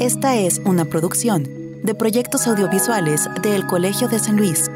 [0.00, 1.42] Esta es una producción
[1.84, 4.70] de proyectos audiovisuales del Colegio de San Luis.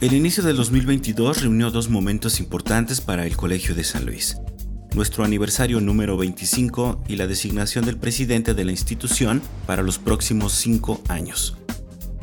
[0.00, 4.38] El inicio del 2022 reunió dos momentos importantes para el Colegio de San Luis.
[4.94, 10.54] Nuestro aniversario número 25 y la designación del presidente de la institución para los próximos
[10.54, 11.58] cinco años.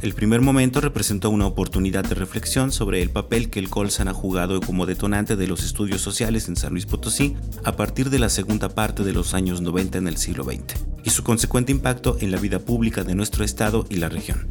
[0.01, 4.13] El primer momento representó una oportunidad de reflexión sobre el papel que el Colsan ha
[4.13, 8.29] jugado como detonante de los estudios sociales en San Luis Potosí a partir de la
[8.29, 12.31] segunda parte de los años 90 en el siglo XX y su consecuente impacto en
[12.31, 14.47] la vida pública de nuestro estado y la región.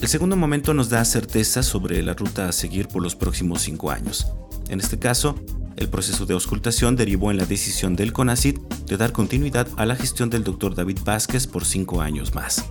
[0.00, 3.90] El segundo momento nos da certeza sobre la ruta a seguir por los próximos cinco
[3.90, 4.28] años.
[4.68, 5.34] En este caso,
[5.76, 9.96] el proceso de auscultación derivó en la decisión del CONACIT de dar continuidad a la
[9.96, 10.74] gestión del Dr.
[10.74, 12.64] David Vázquez por cinco años más.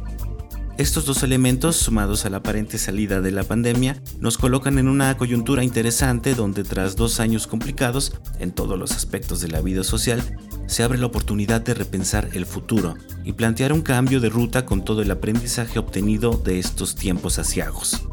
[0.77, 5.18] Estos dos elementos, sumados a la aparente salida de la pandemia, nos colocan en una
[5.18, 10.21] coyuntura interesante donde tras dos años complicados en todos los aspectos de la vida social,
[10.68, 12.93] se abre la oportunidad de repensar el futuro
[13.24, 18.04] y plantear un cambio de ruta con todo el aprendizaje obtenido de estos tiempos asiagos.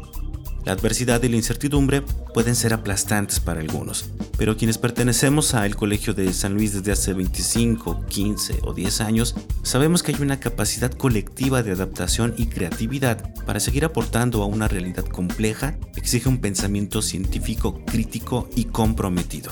[0.65, 2.01] La adversidad y la incertidumbre
[2.33, 7.13] pueden ser aplastantes para algunos, pero quienes pertenecemos al Colegio de San Luis desde hace
[7.13, 13.31] 25, 15 o 10 años, sabemos que hay una capacidad colectiva de adaptación y creatividad
[13.45, 19.51] para seguir aportando a una realidad compleja exige un pensamiento científico crítico y comprometido.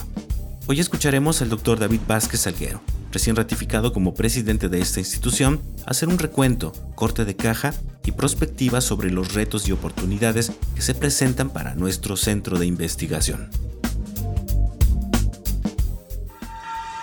[0.66, 2.82] Hoy escucharemos al doctor David Vázquez Salguero,
[3.14, 8.82] recién ratificado como presidente de esta institución, hacer un recuento, corte de caja y prospectiva
[8.82, 13.50] sobre los retos y oportunidades que se presentan para nuestro centro de investigación.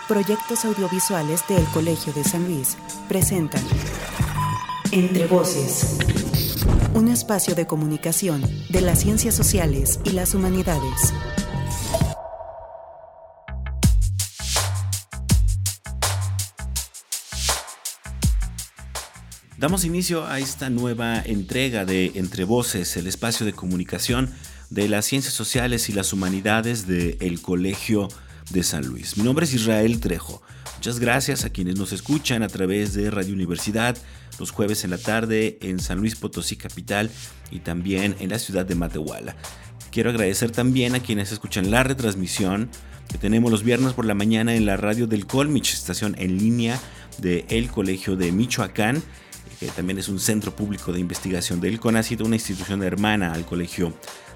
[0.09, 2.77] Proyectos audiovisuales del Colegio de San Luis
[3.09, 3.63] presentan
[4.91, 5.99] Entre Voces,
[6.95, 11.15] un espacio de comunicación de las ciencias sociales y las humanidades.
[19.61, 24.31] Damos inicio a esta nueva entrega de Entre Voces, el espacio de comunicación
[24.71, 28.09] de las ciencias sociales y las humanidades del Colegio
[28.53, 29.19] de San Luis.
[29.19, 30.41] Mi nombre es Israel Trejo.
[30.77, 33.99] Muchas gracias a quienes nos escuchan a través de Radio Universidad
[34.39, 37.11] los jueves en la tarde en San Luis Potosí Capital
[37.51, 39.37] y también en la ciudad de Matehuala.
[39.93, 42.71] Quiero agradecer también a quienes escuchan la retransmisión
[43.11, 46.81] que tenemos los viernes por la mañana en la radio del Colmich, estación en línea
[47.19, 49.03] del el Colegio de Michoacán
[49.61, 53.93] que también es un centro público de investigación del CONACYT, una institución hermana al Colegio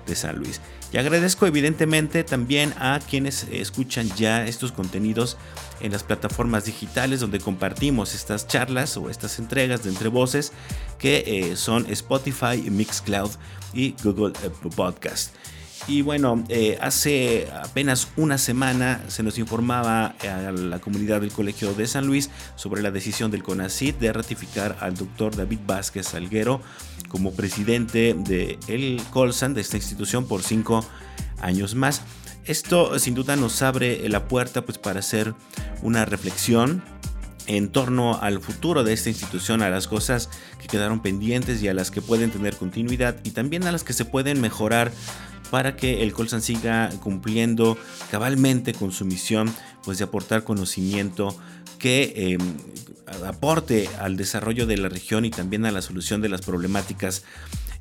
[0.07, 0.61] de San Luis.
[0.93, 5.39] Y agradezco evidentemente también a quienes escuchan ya estos contenidos
[5.81, 10.53] en las plataformas digitales donde compartimos estas charlas o estas entregas de entre voces
[10.99, 13.31] que eh, son Spotify, Mixcloud
[13.73, 15.35] y Google eh, Podcast.
[15.87, 21.75] Y bueno, eh, hace apenas una semana se nos informaba a la comunidad del Colegio
[21.75, 26.63] de San Luis sobre la decisión del CONACID de ratificar al doctor David Vázquez Salguero
[27.09, 30.85] como presidente de el Colsan, de esta institución, por cinco
[31.41, 32.01] años más.
[32.47, 35.35] Esto sin duda nos abre la puerta pues, para hacer
[35.83, 36.83] una reflexión
[37.47, 41.75] en torno al futuro de esta institución, a las cosas que quedaron pendientes y a
[41.75, 44.93] las que pueden tener continuidad y también a las que se pueden mejorar
[45.51, 47.79] para que el Colsan siga cumpliendo
[48.11, 49.55] cabalmente con su misión
[49.85, 51.37] pues de aportar conocimiento
[51.79, 52.41] que em,
[53.27, 57.25] aporte al desarrollo de la región y también a la solución de las problemáticas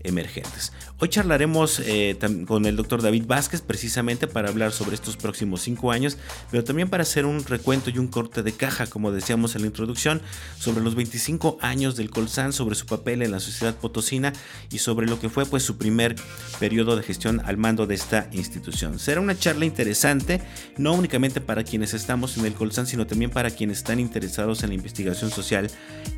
[0.03, 0.71] emergentes.
[0.99, 5.91] Hoy charlaremos eh, con el doctor David Vázquez precisamente para hablar sobre estos próximos cinco
[5.91, 6.17] años,
[6.51, 9.67] pero también para hacer un recuento y un corte de caja, como decíamos en la
[9.67, 10.21] introducción,
[10.57, 14.33] sobre los 25 años del Colsan, sobre su papel en la sociedad potosina
[14.71, 16.15] y sobre lo que fue pues su primer
[16.59, 18.99] periodo de gestión al mando de esta institución.
[18.99, 20.41] Será una charla interesante,
[20.77, 24.69] no únicamente para quienes estamos en el Colsan, sino también para quienes están interesados en
[24.69, 25.69] la investigación social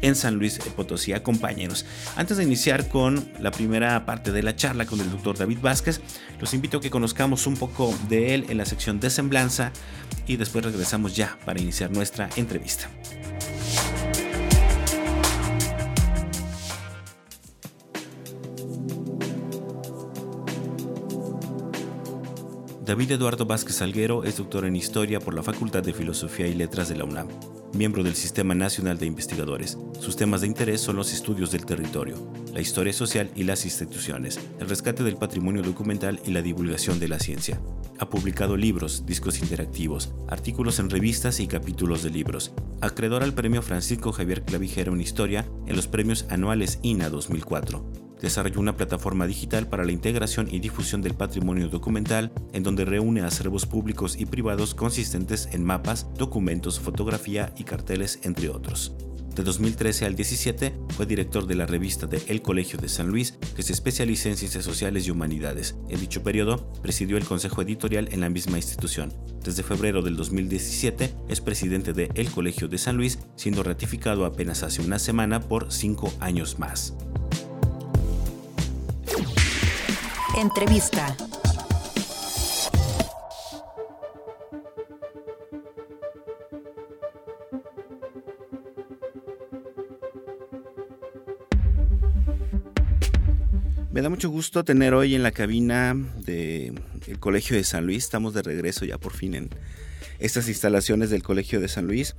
[0.01, 1.13] en San Luis Potosí.
[1.13, 1.85] Acompáñenos.
[2.15, 3.74] Antes de iniciar con la primera
[4.05, 6.01] parte de la charla con el doctor David Vázquez.
[6.39, 9.71] Los invito a que conozcamos un poco de él en la sección de semblanza
[10.27, 12.89] y después regresamos ya para iniciar nuestra entrevista.
[22.85, 26.87] David Eduardo Vázquez Salguero es doctor en Historia por la Facultad de Filosofía y Letras
[26.87, 27.27] de la UNAM,
[27.73, 29.79] miembro del Sistema Nacional de Investigadores.
[29.99, 32.15] Sus temas de interés son los estudios del territorio,
[32.53, 37.07] la historia social y las instituciones, el rescate del patrimonio documental y la divulgación de
[37.07, 37.59] la ciencia.
[37.97, 42.53] Ha publicado libros, discos interactivos, artículos en revistas y capítulos de libros.
[42.81, 48.59] Acreedor al premio Francisco Javier Clavijero en Historia en los premios anuales INA 2004 desarrolló
[48.59, 53.65] una plataforma digital para la integración y difusión del patrimonio documental, en donde reúne acervos
[53.65, 58.95] públicos y privados consistentes en mapas, documentos, fotografía y carteles, entre otros.
[59.35, 63.37] De 2013 al 17 fue director de la revista de El Colegio de San Luis,
[63.53, 65.75] que se especializa en ciencias sociales y humanidades.
[65.89, 69.11] En dicho periodo, presidió el consejo editorial en la misma institución.
[69.43, 74.63] Desde febrero del 2017 es presidente de El Colegio de San Luis, siendo ratificado apenas
[74.63, 76.93] hace una semana por cinco años más.
[80.37, 81.15] Entrevista.
[93.91, 96.81] Me da mucho gusto tener hoy en la cabina del
[97.21, 98.03] Colegio de San Luis.
[98.03, 99.49] Estamos de regreso ya por fin en
[100.19, 102.15] estas instalaciones del Colegio de San Luis.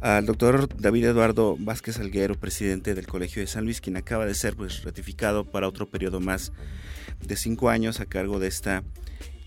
[0.00, 4.34] Al doctor David Eduardo Vázquez Alguero, presidente del Colegio de San Luis, quien acaba de
[4.34, 6.52] ser pues, ratificado para otro periodo más
[7.26, 8.82] de cinco años a cargo de esta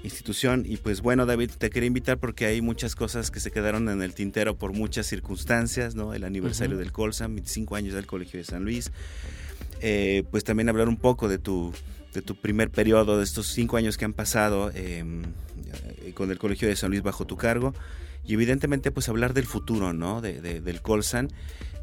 [0.03, 0.63] institución.
[0.65, 4.01] Y pues bueno, David, te quería invitar porque hay muchas cosas que se quedaron en
[4.01, 6.13] el tintero por muchas circunstancias, ¿no?
[6.13, 8.91] El aniversario del Colsam, 25 años del Colegio de San Luis,
[9.81, 11.73] eh, pues también hablar un poco de tu,
[12.13, 16.37] de tu primer periodo, de estos cinco años que han pasado em, eh, con el
[16.37, 17.73] Colegio de San Luis bajo tu cargo
[18.25, 20.21] y evidentemente pues hablar del futuro, ¿no?
[20.21, 21.29] De, del Colsan.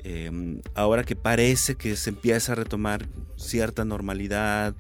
[0.07, 3.07] Em, ahora que parece que se empieza a retomar
[3.37, 4.75] cierta normalidad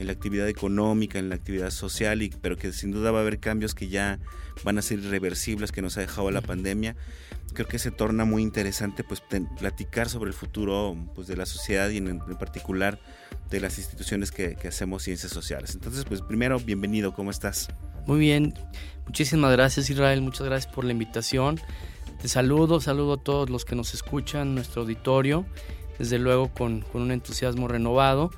[0.00, 3.22] en la actividad económica, en la actividad social, y, pero que sin duda va a
[3.22, 4.18] haber cambios que ya
[4.64, 6.96] van a ser irreversibles que nos ha dejado la pandemia
[7.52, 9.22] creo que se torna muy interesante pues
[9.58, 13.00] platicar sobre el futuro pues, de la sociedad y en, particular
[13.50, 15.74] de las instituciones que, hacemos ciencias sociales.
[15.74, 17.68] Entonces, pues primero, bienvenido, ¿cómo estás?
[18.06, 18.54] Muy bien,
[19.06, 21.60] muchísimas gracias Israel, muchas gracias por la invitación.
[22.20, 25.44] Te saludo, saludo a todos los que nos escuchan, nuestro auditorio,
[25.98, 28.30] desde luego con, con un entusiasmo renovado.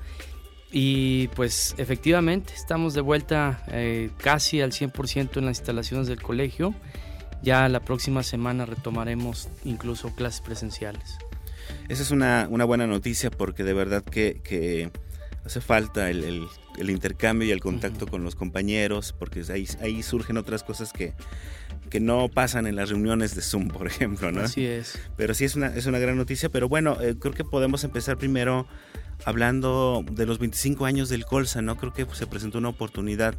[0.73, 6.73] Y pues efectivamente estamos de vuelta eh, casi al 100% en las instalaciones del colegio
[7.43, 11.17] ya la próxima semana retomaremos incluso clases presenciales.
[11.89, 14.89] Esa es una, buena noticia porque de verdad que,
[15.45, 16.47] hace falta el,
[16.79, 21.13] intercambio y el contacto con los compañeros, porque ahí, ahí surgen otras cosas que,
[21.89, 24.41] que no pasan en las reuniones de Zoom, por ejemplo, ¿no?
[24.41, 24.97] Así es.
[25.17, 28.17] Pero sí es una, es una gran noticia, pero bueno, eh, creo que podemos empezar
[28.17, 28.67] primero
[29.25, 31.77] hablando de los 25 años del Colsa, ¿no?
[31.77, 33.35] Creo que se presentó una oportunidad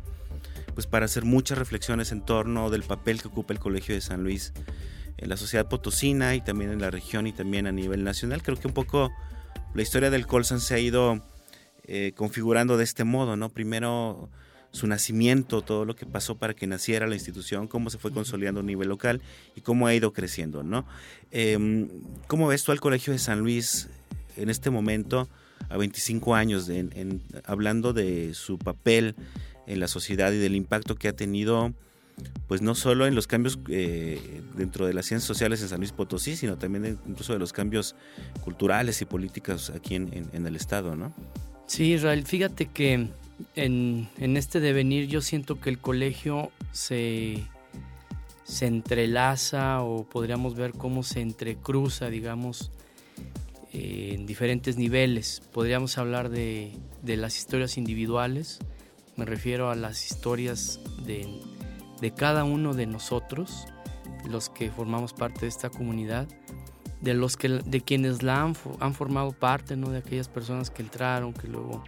[0.74, 4.24] pues para hacer muchas reflexiones en torno del papel que ocupa el Colegio de San
[4.24, 4.52] Luis
[5.18, 8.42] en la sociedad potosina y también en la región y también a nivel nacional.
[8.42, 9.12] Creo que un poco
[9.74, 11.22] la historia del Colsan se ha ido
[11.86, 13.50] eh, configurando de este modo, ¿no?
[13.50, 14.28] Primero
[14.72, 18.60] su nacimiento, todo lo que pasó para que naciera la institución, cómo se fue consolidando
[18.60, 19.22] a nivel local
[19.54, 20.84] y cómo ha ido creciendo, ¿no?
[21.30, 21.88] Em,
[22.26, 23.88] ¿Cómo ves tú al Colegio de San Luis
[24.36, 25.28] en este momento,
[25.68, 26.70] a 25 años,
[27.44, 29.14] hablando de su papel
[29.66, 31.72] en la sociedad y del impacto que ha tenido,
[32.46, 35.92] pues no solo en los cambios eh, dentro de las ciencias sociales en San Luis
[35.92, 37.96] Potosí, sino también incluso de los cambios
[38.42, 41.14] culturales y políticos aquí en, el Estado, ¿no?
[41.66, 43.08] Sí, Israel, fíjate que
[43.56, 47.42] en, este devenir yo siento que el colegio se,
[48.44, 52.70] se entrelaza o podríamos ver cómo se entrecruza, digamos,
[53.74, 55.42] en diferentes niveles.
[55.52, 58.60] Podríamos hablar de, de las historias individuales,
[59.16, 61.40] me refiero a las historias de,
[62.16, 63.66] cada uno de nosotros,
[64.28, 66.26] los que formamos parte de esta comunidad,
[67.00, 69.90] de los que de quienes la han, han, formado parte, ¿no?
[69.90, 71.84] de aquellas personas que entraron, que luego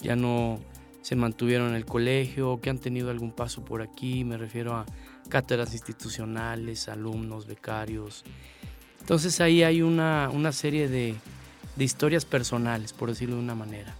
[0.00, 0.58] ya no
[1.02, 4.86] se mantuvieron en el colegio, que han tenido algún paso por aquí, me refiero a
[5.28, 8.24] cátedras institucionales, alumnos, becarios.
[9.06, 11.14] Entonces ahí hay una, una serie de,
[11.76, 13.94] de historias personales, por decirlo de una manera.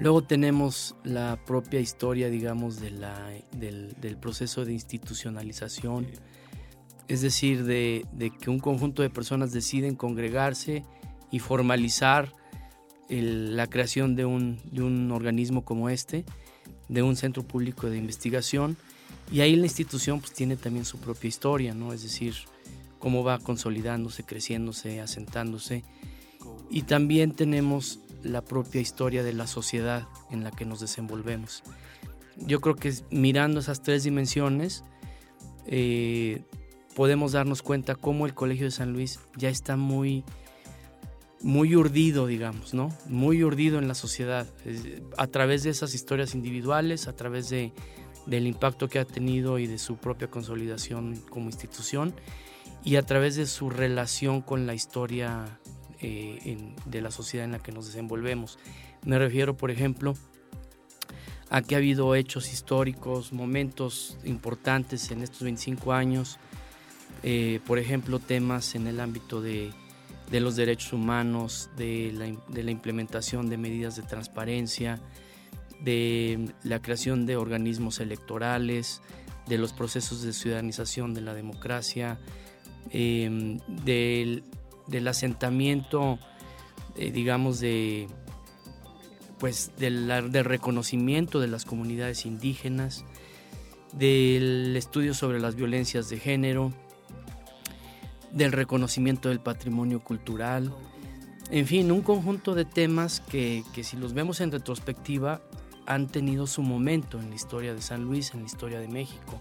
[0.00, 6.08] Luego tenemos la propia historia, digamos, de la, del, proceso de institucionalización,
[7.06, 8.04] es decir, de,
[8.40, 10.84] que un conjunto de personas deciden congregarse
[11.30, 12.32] y formalizar
[13.08, 16.24] la creación de un, de un organismo como este,
[16.88, 18.76] de un centro público de investigación,
[19.30, 21.92] y ahí la institución pues, tiene también su propia historia, ¿no?
[21.92, 22.34] es decir,
[23.06, 25.84] cómo va consolidándose, creciéndose, asentándose.
[26.70, 31.62] Y también tenemos la propia historia de la sociedad en la que nos desenvolvemos.
[32.36, 34.82] Yo creo que mirando esas tres dimensiones
[35.68, 36.42] eh,
[36.96, 40.24] podemos darnos cuenta cómo el Colegio de San Luis ya está muy,
[41.42, 42.88] muy urdido, digamos, ¿no?
[43.08, 44.48] Muy urdido en la sociedad,
[45.16, 47.72] a través de esas historias individuales, a través de,
[48.26, 52.12] del impacto que ha tenido y de su propia consolidación como institución
[52.86, 55.58] y a través de su relación con la historia
[56.00, 58.60] eh, de la sociedad en la que nos desenvolvemos.
[59.04, 60.14] Me refiero, por ejemplo,
[61.50, 66.38] a que ha habido hechos históricos, momentos importantes en estos 25 años,
[67.24, 69.72] eh, por ejemplo, temas en el ámbito de,
[70.30, 72.12] los derechos humanos, de
[72.52, 75.00] la, implementación de medidas de transparencia,
[75.80, 79.02] de la creación de organismos electorales,
[79.48, 82.20] de los procesos de ciudadanización de la democracia,
[82.90, 84.42] em, del,
[85.06, 86.18] asentamiento,
[86.96, 88.08] eh, digamos, de
[89.38, 90.08] pues del,
[90.44, 93.04] reconocimiento de las comunidades indígenas,
[93.92, 96.72] del estudio sobre las violencias de género,
[98.32, 100.72] del reconocimiento del patrimonio cultural,
[101.50, 105.40] en fin, un conjunto de temas que, que, si los vemos en retrospectiva
[105.86, 109.40] han tenido su momento en la historia de San Luis, en la historia de México.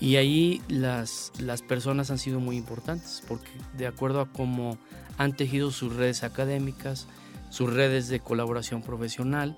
[0.00, 4.78] Y ahí las, las personas han sido muy importantes, porque de acuerdo a cómo
[5.16, 7.08] han tejido sus redes académicas,
[7.50, 9.56] sus redes de colaboración profesional.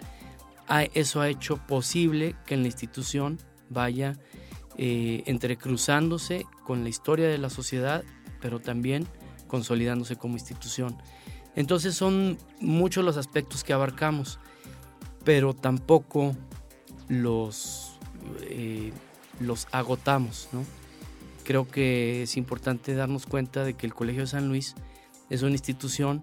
[0.94, 4.16] Eso ha hecho posible que en la institución vaya
[4.78, 8.04] eh, entrecruzándose con la historia de la sociedad,
[8.40, 9.06] pero también
[9.46, 10.96] consolidándose como institución.
[11.56, 14.38] Entonces son muchos los aspectos que abarcamos,
[15.24, 16.36] pero tampoco
[17.08, 17.98] los,
[18.42, 18.92] eh,
[19.40, 20.48] los agotamos.
[21.44, 24.74] Creo que es importante darnos cuenta de que el Colegio de San Luis
[25.30, 26.22] es una institución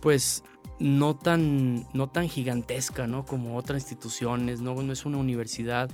[0.00, 0.44] pues
[0.78, 3.26] no tan, no tan gigantesca ¿no?
[3.26, 4.80] como otras instituciones, ¿no?
[4.80, 5.90] no es una universidad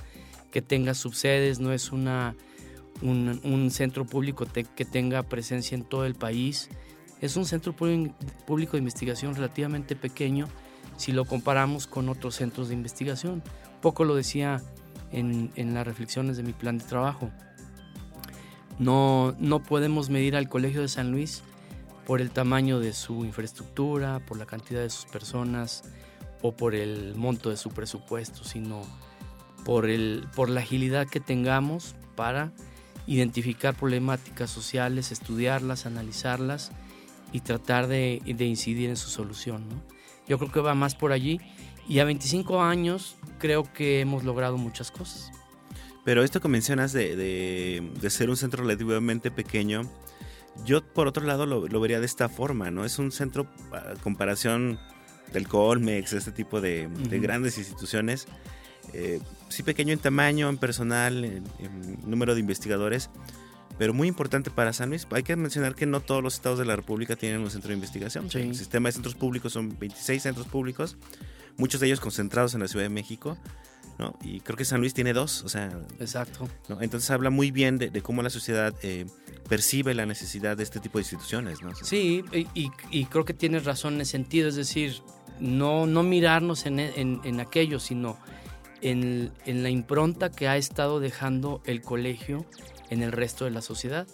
[0.50, 2.36] que tenga subsedes, no es una,
[3.02, 6.68] un, centro público que tenga presencia en todo el país.
[7.20, 10.48] Es un centro público de investigación relativamente pequeño
[10.96, 13.42] si lo comparamos con otros centros de investigación.
[13.80, 14.62] Poco lo decía
[15.14, 17.30] en, las reflexiones de mi plan de trabajo.
[18.78, 21.42] No, no podemos medir al Colegio de San Luis
[22.06, 25.84] por el tamaño de su infraestructura, por la cantidad de sus personas
[26.42, 28.82] o por el monto de su presupuesto, sino
[29.64, 32.52] por, el, por la agilidad que tengamos para
[33.06, 36.72] identificar problemáticas sociales, estudiarlas, analizarlas
[37.32, 39.64] y tratar de, incidir en su solución.
[40.26, 41.40] Yo creo que va más por allí
[41.88, 45.30] y a 25 años creo que hemos logrado muchas cosas.
[46.04, 49.82] Pero esto que mencionas de, de ser un centro relativamente pequeño,
[50.62, 52.84] yo, por otro lado, lo, vería de esta forma, ¿no?
[52.84, 54.78] Es un centro, a comparación
[55.32, 56.88] del Colmex, este tipo de,
[57.20, 58.26] grandes instituciones,
[58.92, 61.44] eh, sí pequeño en tamaño, en personal, en,
[62.06, 63.10] número de investigadores,
[63.78, 65.06] pero muy importante para San Luis.
[65.10, 67.74] Hay que mencionar que no todos los estados de la República tienen un centro de
[67.74, 68.28] investigación.
[68.32, 70.96] El sistema de centros públicos son 26 centros públicos,
[71.56, 73.36] muchos de ellos concentrados en la Ciudad de México.
[73.98, 74.16] ¿no?
[74.22, 75.70] Y creo que San Luis tiene dos, o sea...
[76.00, 76.48] Exacto.
[76.80, 79.06] Entonces habla muy bien de, cómo la sociedad eh,
[79.48, 81.74] percibe la necesidad de este tipo de instituciones, ¿no?
[81.74, 85.02] Sí, y, creo que tienes razón en ese sentido, es decir,
[85.38, 88.18] no, no mirarnos en, en, aquello, sino
[88.80, 92.46] en, en, la impronta que ha estado dejando el colegio
[92.90, 94.06] en el resto de la sociedad.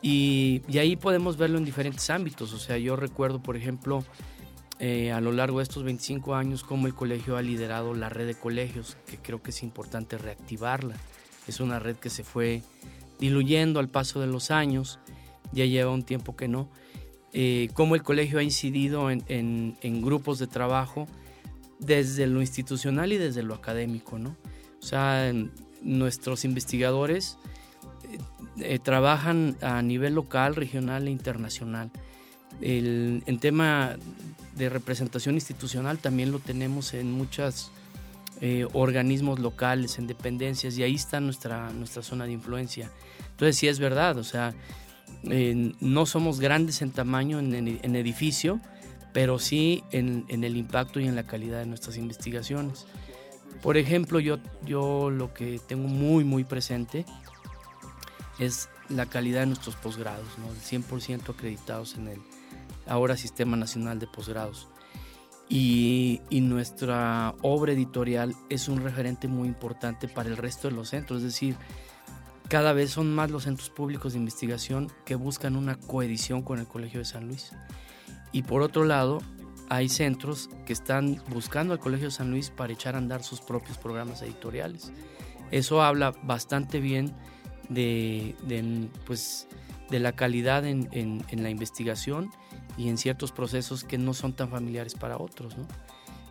[0.00, 4.04] Y, y ahí podemos verlo en diferentes ámbitos, o sea, yo recuerdo, por ejemplo,
[4.80, 8.26] eh, a lo largo de estos 25 años cómo el colegio ha liderado la red
[8.26, 10.94] de colegios, que creo que es importante reactivarla.
[11.48, 12.62] Es una red que se fue
[13.18, 15.00] diluyendo al paso de los años,
[15.52, 16.68] ya lleva un tiempo que no.
[17.32, 21.06] Eh, cómo el colegio ha incidido en, grupos de trabajo
[21.80, 24.36] desde lo institucional y desde lo académico, ¿no?
[24.80, 25.32] O sea,
[25.82, 27.36] nuestros investigadores
[28.60, 31.90] eh, trabajan a nivel local, regional e internacional.
[32.60, 33.96] El, en tema
[34.58, 37.70] de representación institucional también lo tenemos en muchos
[38.40, 42.90] eh, organismos locales, en dependencias, y ahí está nuestra, nuestra zona de influencia.
[43.30, 44.54] Entonces sí es verdad, o sea,
[45.22, 48.60] no somos grandes en tamaño en, edificio,
[49.12, 52.86] pero sí en, el impacto y en la calidad de nuestras investigaciones.
[53.62, 57.04] Por ejemplo, yo, yo lo que tengo muy, muy presente
[58.38, 60.48] es la calidad de nuestros posgrados, ¿no?
[60.54, 62.20] 100% acreditados en el,
[62.88, 64.68] ahora Sistema Nacional de Posgrados.
[65.48, 71.18] Y, nuestra obra editorial es un referente muy importante para el resto de los centros,
[71.18, 71.56] es decir,
[72.48, 76.66] cada vez son más los centros públicos de investigación que buscan una coedición con el
[76.66, 77.52] Colegio de San Luis.
[78.32, 79.18] Y por otro lado,
[79.70, 83.40] hay centros que están buscando al Colegio de San Luis para echar a andar sus
[83.40, 84.92] propios programas editoriales.
[85.50, 87.14] Eso habla bastante bien
[87.68, 88.34] de,
[89.06, 89.48] pues,
[89.90, 92.30] de la calidad en, en la investigación
[92.78, 95.66] y en ciertos procesos que no son tan familiares para otros, ¿no?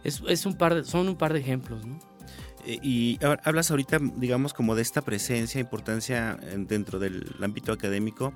[0.04, 2.00] Es, es un par son un par de ejemplos, ¿no?
[2.66, 8.34] Eh, y hablas ahorita, digamos, como de esta presencia, importancia dentro del ámbito académico,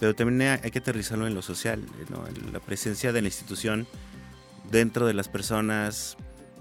[0.00, 2.24] pero también hay que aterrizarlo en lo social, ¿no?
[2.50, 3.86] La presencia de la institución
[4.70, 6.16] dentro de las personas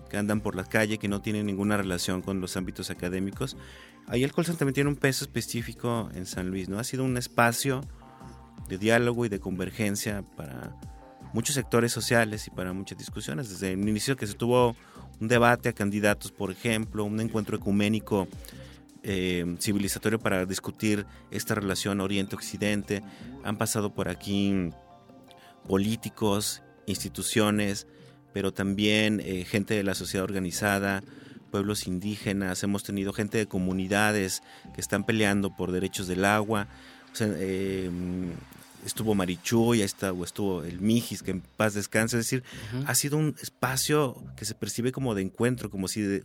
[0.10, 3.56] que andan por la calle, que no tienen ninguna relación con los ámbitos académicos.
[4.08, 6.80] Ahí el Colson también tiene un peso específico en San Luis, ¿no?
[6.80, 7.82] Ha sido un espacio
[8.68, 10.76] de diálogo y de convergencia para
[11.34, 13.50] muchos sectores sociales y para muchas discusiones.
[13.50, 14.76] Desde el inicio que se tuvo
[15.20, 18.28] un debate a candidatos, por ejemplo, un encuentro ecuménico
[19.04, 23.02] eh, civilizatorio para discutir esta relación Oriente-Occidente.
[23.44, 24.70] Han pasado por aquí
[25.68, 27.88] políticos, instituciones,
[28.34, 31.04] pero también eh, gente de la sociedad organizada,
[31.52, 34.42] pueblos indígenas, hemos tenido gente de comunidades
[34.74, 36.68] que están peleando por derechos del agua.
[37.20, 37.90] Eh,
[38.86, 42.18] estuvo Marichu, ya está, o estuvo el Mijis, que en paz descanse.
[42.18, 42.44] Es decir,
[42.86, 46.22] ha sido un espacio que se percibe como de encuentro, como si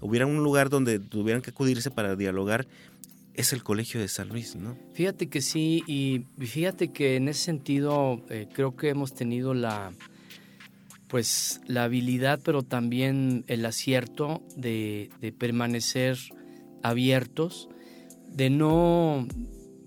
[0.00, 2.66] hubiera un lugar donde tuvieran que acudirse para dialogar.
[3.34, 4.76] Es el Colegio de San Luis, ¿no?
[4.92, 9.92] Fíjate que sí, y fíjate que en ese sentido eh, creo que hemos tenido la,
[11.12, 16.16] pues la habilidad, pero también el acierto de, permanecer
[16.82, 17.68] abiertos,
[18.28, 19.28] de no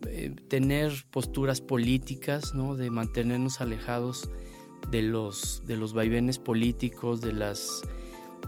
[0.07, 2.75] eh, tener posturas políticas, ¿no?
[2.75, 4.29] de mantenernos alejados
[4.91, 7.81] de los, de los vaivenes políticos, de las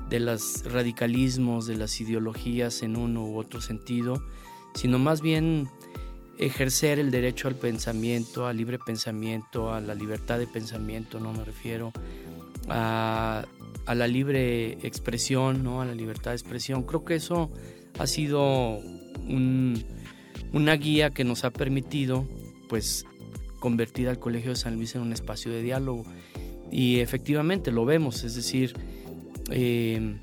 [0.10, 4.24] de los radicalismos, de las ideologías en uno u otro sentido,
[4.74, 5.68] sino más bien
[6.38, 11.44] ejercer el derecho al pensamiento, al libre pensamiento, a la libertad de pensamiento, no me
[11.44, 11.92] refiero,
[12.70, 13.46] a,
[13.88, 15.82] la libre expresión, ¿no?
[15.82, 16.84] a la libertad de expresión.
[16.84, 17.52] Creo que eso
[17.98, 18.80] ha sido
[20.54, 22.28] una guía que nos ha permitido
[22.70, 23.06] pues
[23.60, 26.06] convertir al Colegio de San Luis en un espacio de diálogo.
[26.72, 28.74] Y efectivamente lo vemos, es decir,
[29.50, 30.18] eh,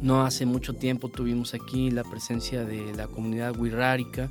[0.00, 4.30] no hace mucho tiempo tuvimos aquí la presencia de la comunidad wixárika,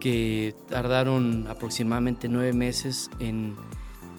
[0.00, 3.54] que tardaron aproximadamente nueve meses en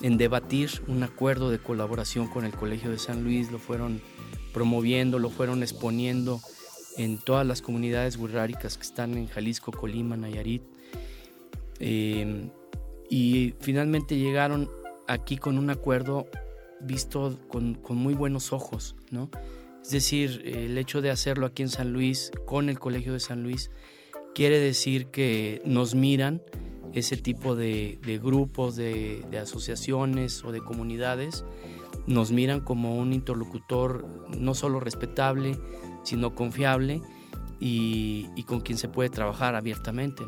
[0.02, 4.02] en debatir un acuerdo de colaboración con el Colegio de San Luis, lo fueron
[4.54, 6.42] promoviendo, lo fueron exponiendo
[6.98, 10.64] en todas las comunidades burráricas que están en Jalisco, Colima, Nayarit.
[11.80, 12.50] Em,
[13.10, 14.70] y finalmente llegaron
[15.08, 16.28] aquí con un acuerdo
[16.82, 19.30] visto con, con, muy buenos ojos, ¿no?
[19.82, 23.44] Es decir, el hecho de hacerlo aquí en San Luis, con el Colegio de San
[23.44, 23.70] Luis,
[24.34, 26.42] quiere decir que nos miran
[26.96, 31.44] ese tipo de, grupos, de, asociaciones o de comunidades
[32.08, 34.06] nos miran como un interlocutor
[34.38, 35.58] no solo respetable,
[36.06, 37.02] sino confiable
[37.60, 40.24] y, con quien se puede trabajar abiertamente.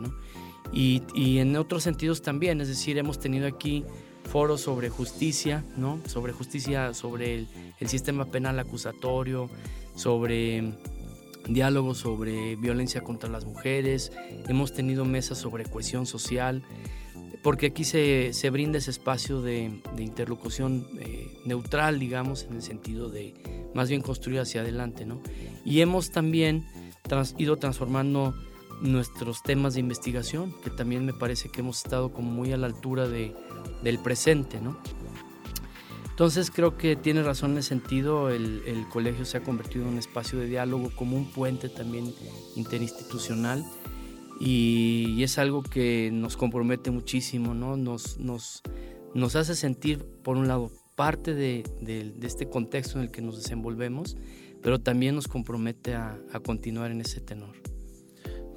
[0.73, 1.01] Y,
[1.37, 3.85] en otros sentidos también, es decir, hemos tenido aquí
[4.25, 6.01] foros sobre justicia, ¿no?
[6.05, 7.47] sobre justicia, sobre
[7.79, 9.49] el sistema penal acusatorio,
[9.95, 10.73] sobre
[11.47, 14.11] diálogos sobre violencia contra las mujeres,
[14.47, 16.63] hemos tenido mesas sobre cohesión social,
[17.43, 23.33] porque aquí se, brinda ese espacio de, interlocución eh, neutral, digamos, en el sentido de
[23.73, 25.21] más bien construir hacia adelante, ¿no?
[25.65, 26.65] Y hemos también
[27.37, 28.33] ido transformando
[28.81, 32.67] nuestros temas de investigación, que también me parece que hemos estado como muy a la
[32.67, 33.33] altura de,
[33.83, 34.77] del presente, ¿no?
[36.09, 39.97] Entonces creo que tiene razón en ese sentido, el, colegio se ha convertido en un
[39.99, 42.11] espacio de diálogo como un puente también
[42.55, 43.63] interinstitucional
[44.39, 47.77] y, es algo que nos compromete muchísimo, ¿no?
[47.77, 48.61] Nos, nos,
[49.13, 51.63] nos hace sentir, por un lado, parte de,
[52.21, 54.17] este contexto en el que nos desenvolvemos,
[54.61, 57.55] pero también nos compromete a, a continuar en ese tenor.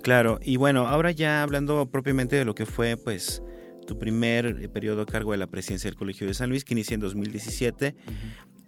[0.02, 3.42] Claro, y bueno, ahora ya hablando propiamente de lo que fue pues
[3.86, 6.74] tu primer eh, periodo a cargo de la presidencia del Colegio de San Luis, que
[6.74, 7.96] inicia en 2017,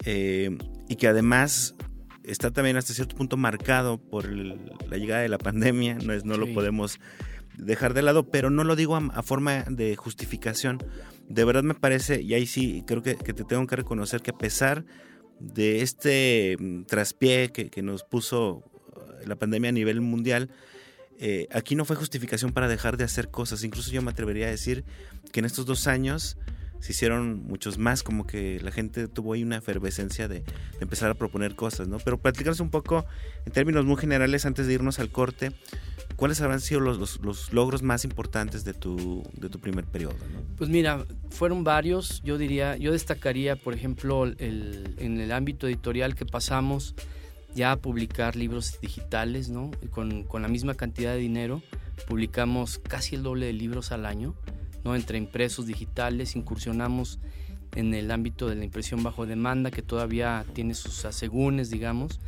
[0.04, 1.76] eh, y que además
[2.24, 6.36] está también hasta cierto punto marcado por la llegada de la pandemia, no, es, no
[6.36, 7.00] lo podemos
[7.56, 10.78] dejar de lado, pero no lo digo a, forma de justificación.
[11.28, 14.38] De verdad me parece, y ahí sí creo que, te tengo que reconocer que a
[14.38, 14.84] pesar
[15.38, 18.64] de este mm, traspié que, que nos puso
[18.96, 20.50] eh, la pandemia a nivel mundial,
[21.18, 23.62] eh, aquí no fue justificación para dejar de hacer cosas.
[23.64, 24.84] Incluso yo me atrevería a decir
[25.32, 26.36] que en estos dos años
[26.82, 30.42] se hicieron muchos más, como que la gente tuvo ahí una efervescencia de,
[30.80, 31.98] empezar a proponer cosas, ¿no?
[32.00, 33.06] Pero platicarnos un poco
[33.46, 35.52] en términos muy generales antes de irnos al corte,
[36.16, 37.20] ¿cuáles habrán sido los,
[37.52, 40.16] logros más importantes de tu, de tu primer periodo?
[40.56, 46.16] Pues mira, fueron varios, yo diría, yo destacaría, por ejemplo, el, en el ámbito editorial
[46.16, 46.96] que pasamos
[47.54, 49.70] ya publicar libros digitales, ¿no?
[49.92, 51.62] Con, con, la misma cantidad de dinero,
[52.08, 54.34] publicamos casi el doble de libros al año,
[54.84, 54.94] ¿no?
[54.94, 57.18] Entre impresos digitales, incursionamos
[57.74, 62.20] en el ámbito de la impresión bajo demanda, que todavía tiene sus asegúnes, digamos.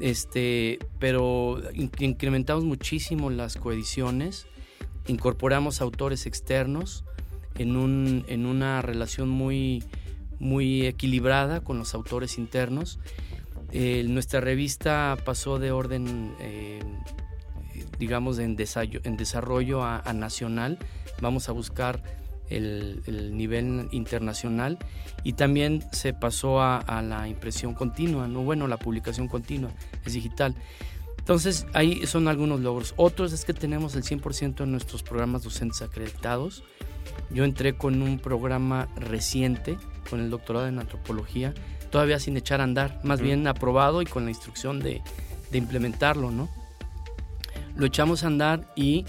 [0.00, 1.60] Este, pero
[1.98, 4.46] incrementamos muchísimo las coediciones,
[5.06, 7.04] incorporamos autores externos
[7.58, 9.84] en, un, en una relación muy
[10.40, 12.98] muy equilibrada con los autores internos.
[13.70, 16.80] Eh, nuestra revista pasó de orden, eh,
[18.00, 20.78] digamos, en desarrollo, en desarrollo a, nacional.
[21.20, 22.02] Vamos a buscar
[22.48, 24.78] el, nivel internacional
[25.22, 29.70] y también se pasó a, la impresión continua, no bueno, la publicación continua,
[30.04, 30.54] es digital.
[31.18, 32.94] Entonces, ahí son algunos logros.
[32.96, 36.64] Otros es que tenemos el 100% de nuestros programas docentes acreditados.
[37.30, 39.76] Yo entré con un programa reciente,
[40.08, 41.52] con el doctorado en antropología,
[41.90, 45.02] todavía sin echar a andar, más bien aprobado y con la instrucción de,
[45.52, 46.48] de implementarlo, ¿no?
[47.80, 49.06] Lo echamos a andar y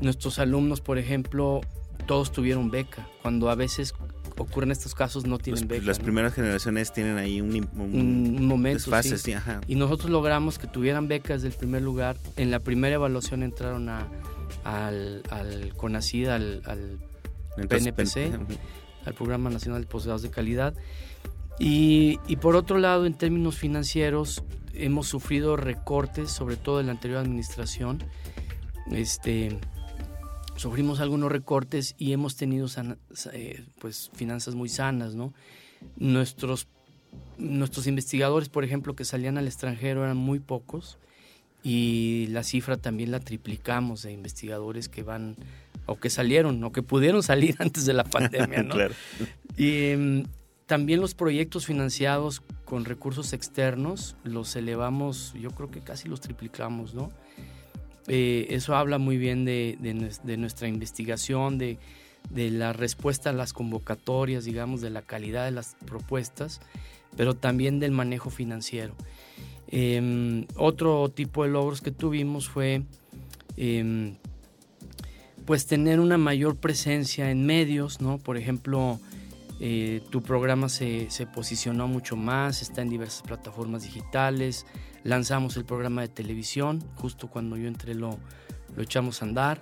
[0.00, 1.60] nuestros alumnos, por ejemplo,
[2.06, 3.94] todos tuvieron beca, cuando a veces
[4.38, 5.84] ocurren estos casos no tienen beca.
[5.84, 8.90] Las primeras generaciones tienen ahí un, un, momento.
[9.68, 12.16] Y nosotros logramos que tuvieran becas del primer lugar.
[12.38, 14.08] En la primera evaluación entraron a,
[14.64, 18.32] al, al CONACID, al, al PNPC,
[19.04, 20.72] al Programa Nacional de Posgrados de Calidad.
[21.58, 24.42] Y, y, por otro lado, en términos financieros,
[24.76, 28.02] hemos sufrido recortes, sobre todo en la anterior administración.
[28.90, 29.58] Este,
[30.56, 32.66] sufrimos algunos recortes y hemos tenido
[33.32, 35.14] eh, pues, finanzas muy sanas.
[35.14, 35.32] ¿no?
[35.96, 36.68] Nuestros,
[37.38, 40.98] nuestros investigadores, por ejemplo, que salían al extranjero eran muy pocos
[41.62, 45.36] y la cifra también la triplicamos de investigadores que van
[45.86, 48.62] o que salieron o que pudieron salir antes de la pandemia.
[48.62, 48.74] ¿no?
[49.56, 50.24] Y em,
[50.66, 52.42] también los proyectos financiados
[52.74, 57.08] con recursos externos los elevamos, yo creo que casi los triplicamos, ¿no?
[58.08, 59.78] Eh, eso habla muy bien de,
[60.36, 61.78] nuestra investigación, de,
[62.34, 66.60] la respuesta a las convocatorias, digamos, de la calidad de las propuestas,
[67.16, 68.96] pero también del manejo financiero.
[69.68, 72.82] Em, otro tipo de logros que tuvimos fue
[73.56, 74.16] em,
[75.46, 78.18] pues tener una mayor presencia en medios, ¿no?
[78.18, 78.98] Por ejemplo,
[79.60, 84.66] eh, tu programa se, posicionó mucho más, está en diversas plataformas digitales,
[85.04, 88.18] lanzamos el programa de televisión, justo cuando yo entré lo,
[88.76, 89.60] echamos a andar.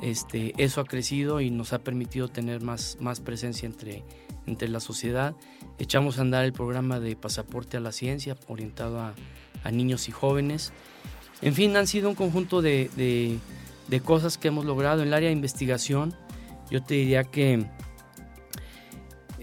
[0.00, 4.04] Este, eso ha crecido y nos ha permitido tener más, más presencia entre,
[4.46, 5.34] entre la sociedad.
[5.78, 9.14] Echamos a andar el programa de Pasaporte a la Ciencia, orientado a,
[9.72, 10.74] niños y jóvenes.
[11.40, 12.90] En fin, han sido un conjunto de,
[13.88, 15.00] de, cosas que hemos logrado.
[15.00, 16.14] En el área de investigación,
[16.70, 17.66] yo te diría que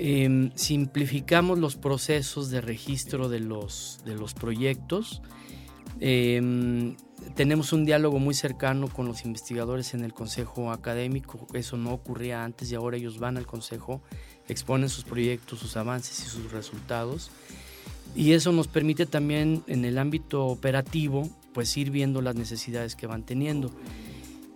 [0.03, 5.21] Em, simplificamos los procesos de registro de los, de los proyectos.
[5.99, 6.95] Em,
[7.35, 11.45] tenemos un diálogo muy cercano con los investigadores en el consejo académico.
[11.53, 14.01] Eso no ocurría antes y ahora ellos van al consejo,
[14.47, 17.29] exponen sus proyectos, sus avances y sus resultados.
[18.15, 23.05] Y eso nos permite también en el ámbito operativo, pues ir viendo las necesidades que
[23.05, 23.69] van teniendo.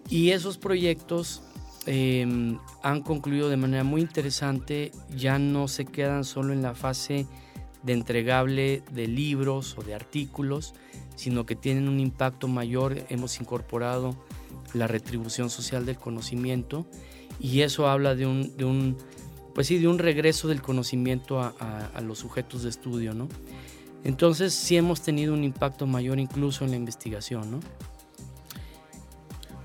[0.10, 1.43] Y esos proyectos
[1.88, 7.28] Em, han concluido de manera muy interesante, ya no se quedan solo en la fase
[7.84, 10.74] de entregable de libros o de artículos,
[11.15, 12.98] sino que tienen un impacto mayor.
[13.10, 14.15] Hemos incorporado
[14.74, 16.88] la retribución social del conocimiento
[17.39, 18.98] y eso habla de un, de un
[19.54, 21.54] pues sí, de un regreso del conocimiento a,
[21.93, 23.30] a, los sujetos de estudio, ¿no?
[24.04, 27.60] Entonces sí hemos tenido un impacto mayor incluso en la investigación, ¿no?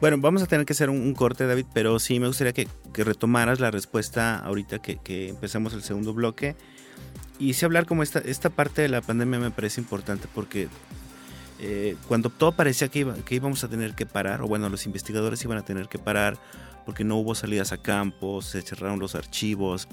[0.01, 3.61] Bueno, vamos a tener que hacer un, corte, David, pero sí me gustaría que, retomaras
[3.61, 6.57] la respuesta ahorita que, empezamos el segundo bloque.
[7.39, 10.69] Y sí hablar como esta, esta parte de la pandemia me parece importante porque
[11.59, 15.45] eh, cuando todo parecía que, que íbamos a tener que parar, o bueno, los investigadores
[15.45, 16.39] iban a tener que parar
[16.87, 19.87] porque no hubo salidas a campo, se cerraron los archivos,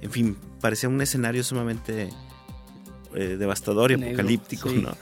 [0.00, 2.10] en fin, parecía un escenario sumamente
[3.14, 4.96] eh, devastador y apocalíptico, ¿no?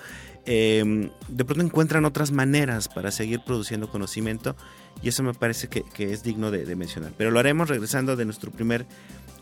[0.49, 4.55] Em, de pronto encuentran otras maneras para seguir produciendo conocimiento
[5.03, 7.13] y eso me parece que, es digno de, mencionar.
[7.19, 8.87] Pero lo haremos regresando de nuestro primer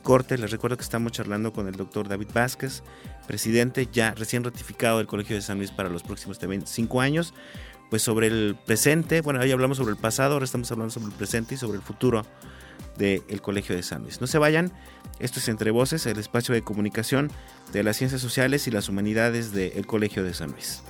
[0.03, 0.38] corte.
[0.38, 2.83] Les recuerdo que estamos charlando con el doctor David Vázquez,
[3.27, 7.35] presidente ya recién ratificado del Colegio de San Luis para los próximos 25 años.
[7.90, 11.12] Pues sobre el presente, bueno, ahí hablamos sobre el pasado, ahora estamos hablando sobre el
[11.12, 12.25] presente y sobre el futuro
[12.96, 14.20] del Colegio de San Luis.
[14.20, 14.72] No se vayan,
[15.18, 17.30] esto es Entre Voces, el espacio de comunicación
[17.72, 20.83] de las ciencias sociales y las humanidades del Colegio de San Luis.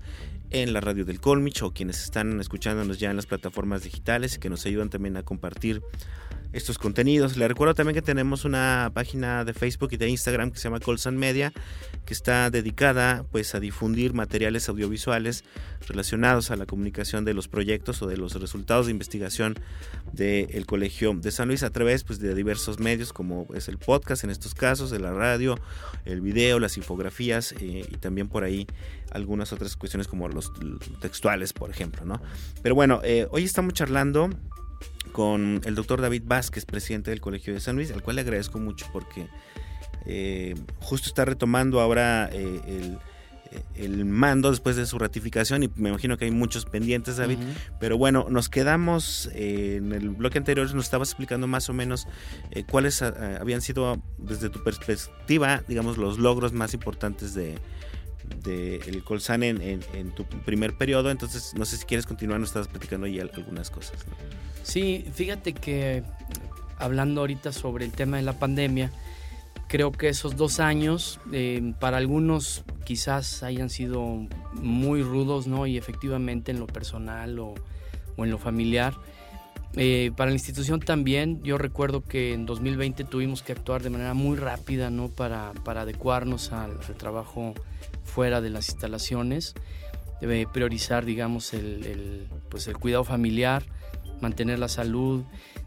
[0.49, 4.39] en la radio del Colmich o quienes están escuchándonos ya en las plataformas digitales y
[4.39, 5.81] que nos ayudan también a compartir
[6.51, 7.37] estos contenidos.
[7.37, 10.79] Le recuerdo también que tenemos una página de Facebook y de Instagram que se llama
[10.79, 11.53] Colsan Media,
[12.05, 15.43] que está dedicada pues a difundir materiales audiovisuales
[15.87, 19.55] relacionados a la comunicación de los proyectos o de los resultados de investigación
[20.13, 24.23] del Colegio de San Luis a través pues, de diversos medios como es el podcast
[24.23, 25.59] en estos casos, de la radio,
[26.05, 28.65] el video, las infografías eh, y también por ahí
[29.11, 30.51] algunas otras cuestiones como los
[31.01, 32.21] textuales, por ejemplo, ¿no?
[32.61, 34.29] Pero bueno, eh, hoy estamos charlando
[35.11, 38.59] con el doctor David Vázquez, presidente del Colegio de San Luis, al cual le agradezco
[38.59, 39.27] mucho porque
[40.05, 42.97] eh, justo está retomando ahora eh, eh,
[43.75, 47.37] el, mando después de su ratificación y me imagino que hay muchos pendientes, David.
[47.79, 52.07] Pero bueno, nos quedamos en el bloque anterior, nos estabas explicando más o menos
[52.69, 57.57] cuáles habían sido, desde tu perspectiva, digamos, los logros más importantes de,
[58.43, 61.11] del Colsan en, tu primer periodo.
[61.11, 64.05] Entonces, no sé si quieres continuar, nos estabas platicando ahí algunas cosas.
[64.63, 66.03] Sí, fíjate que
[66.77, 68.91] hablando ahorita sobre el tema de la pandemia,
[69.69, 75.67] creo que esos dos años eh, para algunos quizás hayan sido muy rudos, ¿no?
[75.67, 77.53] Y efectivamente en lo personal o,
[78.17, 78.95] en lo familiar.
[79.75, 84.15] Eh, para la institución también, yo recuerdo que en 2020 tuvimos que actuar de manera
[84.15, 85.09] muy rápida, ¿no?
[85.09, 87.53] Para, para adecuarnos al, trabajo
[88.09, 89.53] fuera de las instalaciones,
[90.19, 93.63] debe priorizar, digamos, el, pues el cuidado familiar,
[94.21, 95.23] mantener la salud.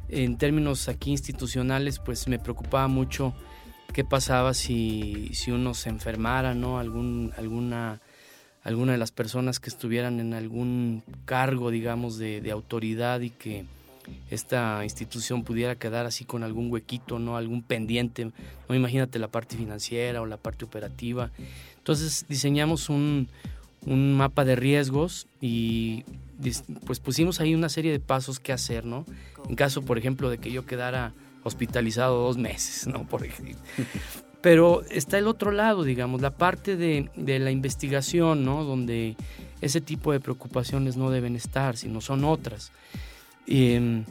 [0.08, 3.34] En términos aquí institucionales, pues me preocupaba mucho
[3.94, 6.78] qué pasaba si, si uno se enfermara, ¿no?
[6.78, 8.00] Algún, alguna,
[8.62, 13.64] alguna de las personas que estuvieran en algún cargo, digamos, de, de autoridad y que
[14.30, 17.36] esta institución pudiera quedar así con algún huequito, ¿no?
[17.36, 18.30] Algún pendiente,
[18.68, 21.30] no imagínate la parte financiera o la parte operativa.
[21.82, 23.28] Entonces diseñamos un,
[23.86, 26.04] un mapa de riesgos y
[26.86, 29.04] pues pusimos ahí una serie de pasos que hacer, ¿no?
[29.48, 31.12] En caso, por ejemplo, de que yo quedara
[31.44, 33.04] hospitalizado dos meses, ¿no?
[33.08, 33.56] Por ejemplo.
[34.40, 38.64] Pero está el otro lado, digamos, la parte de, la investigación, ¿no?
[38.64, 39.16] Donde
[39.60, 42.72] ese tipo de preocupaciones no deben estar, sino son otras.
[43.46, 44.04] Em,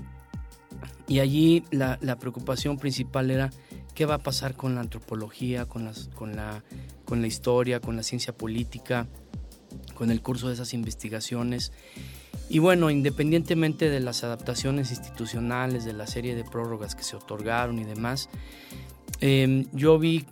[1.08, 3.52] y allí la, preocupación principal era
[4.02, 6.64] qué va a pasar con la antropología, con, las, con, la,
[7.06, 9.06] con la historia, con la ciencia política,
[9.94, 11.72] con el curso de esas investigaciones.
[12.50, 17.78] Y bueno, independientemente de las adaptaciones institucionales, de la serie de prórrogas que se otorgaron
[17.78, 18.30] y demás,
[19.20, 20.26] em, yo vi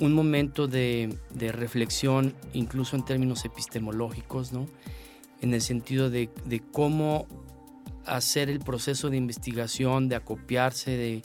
[0.00, 1.14] un momento de,
[1.52, 4.66] reflexión, incluso en términos epistemológicos, ¿no?
[5.42, 6.30] en el sentido de,
[6.72, 7.26] cómo
[8.06, 11.22] hacer el proceso de investigación, de acopiarse de,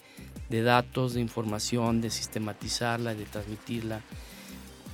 [0.49, 4.01] de datos, de información, de sistematizarla, de transmitirla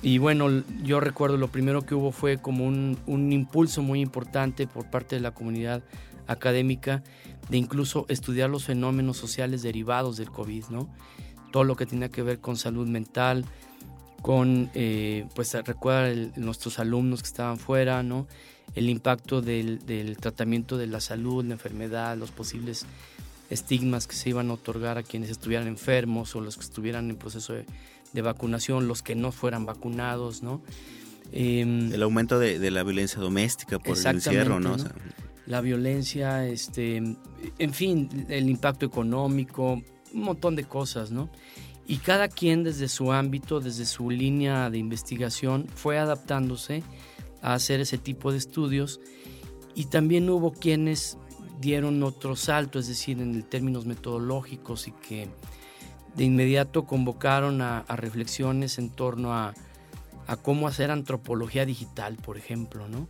[0.02, 4.90] y bueno, yo recuerdo lo primero que hubo fue como un, impulso muy importante por
[4.90, 5.82] parte de la comunidad
[6.26, 7.02] académica
[7.48, 10.88] de incluso estudiar los fenómenos sociales derivados del COVID, ¿no?
[11.50, 13.44] Todo lo que tenía que ver con salud mental,
[14.20, 18.26] con, eh, pues recuerda nuestros alumnos que estaban fuera, ¿no?
[18.74, 22.84] El impacto del, del, tratamiento de la salud, la enfermedad, los posibles
[23.50, 27.16] estigmas que se iban a otorgar a quienes estuvieran enfermos o los que estuvieran en
[27.16, 27.66] proceso de
[28.12, 30.62] de vacunación, los que no fueran vacunados, ¿no?
[31.32, 34.76] Em, el aumento de, la violencia doméstica por el encierro, ¿no?
[35.46, 39.80] la violencia, este, en fin, el impacto económico,
[40.12, 41.30] un montón de cosas, ¿no?
[41.86, 46.82] Y cada quien desde su ámbito, desde su línea de investigación, fue adaptándose
[47.42, 48.98] a hacer ese tipo de estudios
[49.76, 51.16] y también hubo quienes
[51.60, 55.28] dieron otro salto, es decir, en términos metodológicos y que
[56.14, 59.54] de inmediato convocaron a, reflexiones en torno a,
[60.42, 63.06] cómo hacer antropología digital, por ejemplo, ¿no?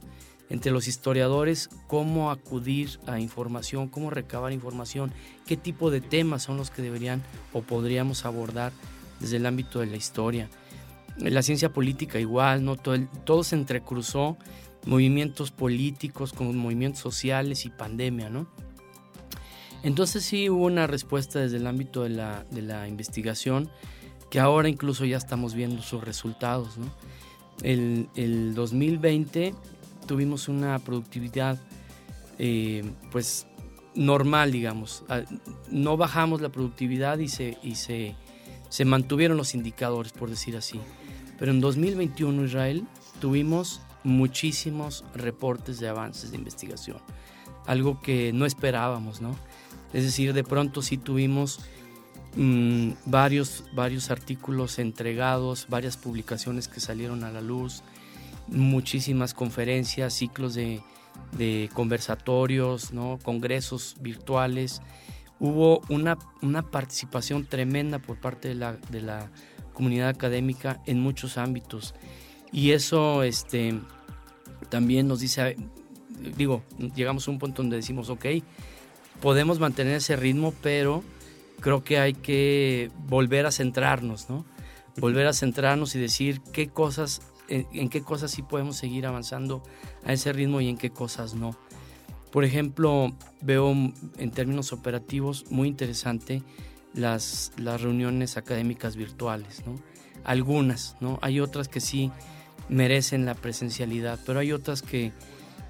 [0.48, 5.12] entre los historiadores cómo acudir a información, cómo recabar información,
[5.46, 8.72] qué tipo de temas son los que deberían o podríamos abordar
[9.20, 10.48] desde el ámbito de la historia.
[11.16, 12.76] La ciencia política igual, ¿no?
[12.76, 14.36] todo, se entrecruzó,
[14.86, 18.46] movimientos políticos con movimientos sociales y pandemia, ¿no?
[19.82, 23.70] Entonces sí hubo una respuesta desde el ámbito de la, de la investigación
[24.30, 26.76] que ahora incluso ya estamos viendo sus resultados.
[26.78, 26.86] ¿no?
[27.62, 29.54] El, el 2020
[30.06, 31.58] tuvimos una productividad
[32.38, 33.46] eh, pues
[33.94, 35.04] normal, digamos.
[35.08, 35.22] Ah,
[35.70, 38.14] no bajamos la productividad y, se, y se,
[38.68, 40.80] se mantuvieron los indicadores, por decir así.
[41.38, 42.84] Pero en 2021, Israel,
[43.20, 46.98] tuvimos muchísimos reportes de avances de investigación,
[47.66, 49.36] algo que no esperábamos, ¿no?
[49.92, 51.60] Es decir, de pronto sí tuvimos
[52.36, 57.82] mm, varios, varios artículos entregados, varias publicaciones que salieron a la luz,
[58.48, 60.82] muchísimas conferencias, ciclos de,
[61.72, 63.18] conversatorios, ¿no?
[63.22, 64.82] congresos virtuales.
[65.40, 69.30] Hubo una, una, participación tremenda por parte de la, de la,
[69.76, 71.94] comunidad académica en muchos ámbitos.
[72.56, 73.78] Y eso este,
[74.70, 75.58] también nos dice,
[76.38, 76.62] digo,
[76.94, 78.24] llegamos a un punto donde decimos, ok,
[79.20, 81.04] podemos mantener ese ritmo, pero
[81.60, 84.46] creo que hay que volver a centrarnos, ¿no?
[84.96, 89.62] Volver a centrarnos y decir qué cosas en, qué cosas sí podemos seguir avanzando
[90.06, 91.54] a ese ritmo y en qué cosas no.
[92.32, 96.42] Por ejemplo, veo en términos operativos muy interesante
[96.94, 99.74] las, las reuniones académicas virtuales, ¿no?
[100.24, 101.18] Algunas, ¿no?
[101.20, 102.10] Hay otras que sí
[102.68, 105.12] merecen la presencialidad, pero hay otras que,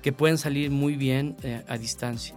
[0.03, 2.35] que pueden salir muy bien eh, a distancia.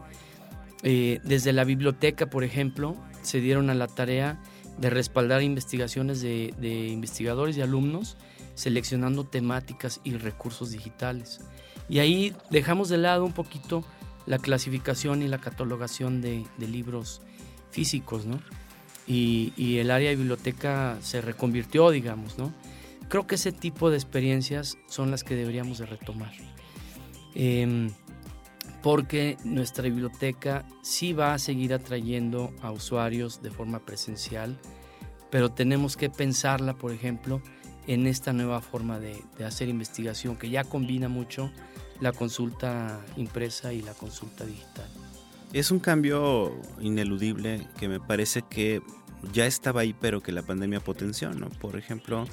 [0.84, 4.42] Eh, desde la biblioteca, por ejemplo, se dieron a la tarea
[4.78, 8.18] de respaldar investigaciones de, de investigadores y alumnos
[8.56, 11.40] seleccionando temáticas y recursos digitales.
[11.88, 13.84] Y ahí dejamos de lado un poquito
[14.26, 17.22] la clasificación y la catalogación de, libros
[17.72, 18.40] físicos, ¿no?
[19.08, 22.54] Y, el área de biblioteca se reconvirtió, digamos, ¿no?
[23.10, 26.32] Creo que ese tipo de experiencias son las que deberíamos de retomar.
[27.34, 27.90] Em,
[28.82, 34.58] porque nuestra biblioteca sí va a seguir atrayendo a usuarios de forma presencial,
[35.32, 37.42] pero tenemos que pensarla, por ejemplo,
[37.88, 41.52] en esta nueva forma de, hacer investigación que ya combina mucho
[42.00, 44.88] la consulta impresa y la consulta digital.
[45.52, 48.82] Es un cambio ineludible que me parece que
[49.34, 51.50] ya estaba ahí, pero que la pandemia potenció, ¿no?
[51.50, 52.28] Por ejemplo,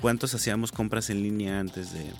[0.00, 2.12] ¿cuántos hacíamos compras en línea antes de,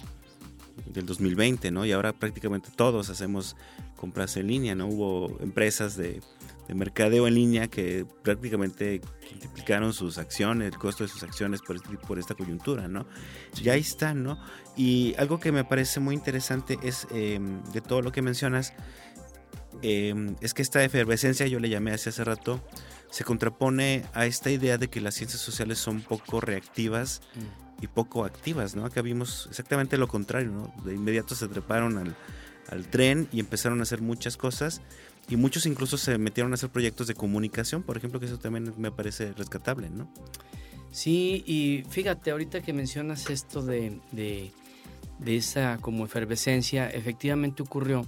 [0.86, 1.84] del 2020, ¿no?
[1.84, 3.56] Y ahora prácticamente todos hacemos
[3.96, 4.86] compras en línea, ¿no?
[4.88, 6.20] Hubo empresas de
[6.68, 9.00] de mercadeo en línea que prácticamente
[9.32, 13.06] multiplicaron sus acciones, el costo de sus acciones por, este, por esta coyuntura, ¿no?
[13.62, 14.38] Ya ahí está, ¿no?
[14.76, 18.72] Y algo que me parece muy interesante es em, de todo lo que mencionas,
[19.82, 22.60] em, es que esta efervescencia, yo le llamé hace hace rato,
[23.10, 27.65] se contrapone a esta idea de que las ciencias sociales son poco reactivas mm.
[27.80, 28.84] Y poco activas, ¿no?
[28.84, 30.72] Acá vimos exactamente lo contrario, ¿no?
[30.84, 32.16] De inmediato se treparon al,
[32.68, 34.80] al tren y empezaron a hacer muchas cosas
[35.28, 38.72] y muchos incluso se metieron a hacer proyectos de comunicación, por ejemplo, que eso también
[38.78, 40.08] me parece rescatable, ¿no?
[40.90, 44.52] Sí, y fíjate, ahorita que mencionas esto de, de,
[45.26, 48.06] esa como efervescencia, efectivamente ocurrió,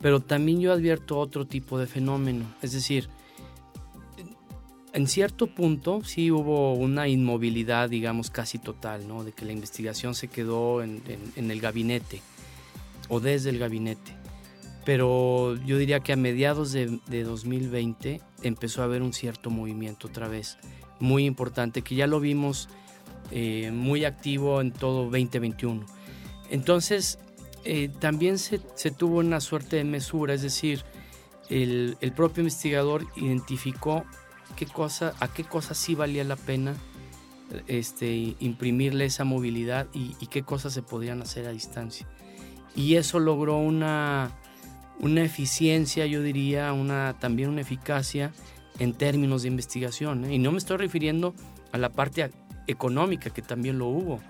[0.00, 3.08] pero también yo advierto otro tipo de fenómeno, es decir,
[4.92, 9.24] en cierto punto sí hubo una inmovilidad, digamos, casi total, ¿no?
[9.24, 11.02] De que la investigación se quedó en
[11.36, 12.20] el gabinete
[13.08, 14.18] o desde el gabinete
[14.88, 20.28] pero yo diría que a mediados de, 2020 empezó a haber un cierto movimiento otra
[20.28, 20.56] vez,
[20.98, 22.70] muy importante, que ya lo vimos
[23.30, 25.84] eh, muy activo en todo 2021.
[26.48, 27.18] Entonces,
[27.64, 28.60] eh, también se,
[28.96, 30.86] tuvo una suerte de mesura, es decir,
[31.50, 34.06] el, propio investigador identificó
[34.58, 36.74] qué cosa, a qué cosas sí valía la pena
[37.66, 42.06] este, imprimirle esa movilidad y, y qué cosas se podían hacer a distancia.
[42.74, 44.32] Y eso logró una
[45.00, 48.32] una eficiencia, yo diría, una, también una eficacia
[48.78, 50.24] en términos de investigación.
[50.24, 50.34] ¿eh?
[50.34, 51.34] Y no me estoy refiriendo
[51.72, 52.30] a la parte
[52.66, 54.20] económica, que también lo hubo.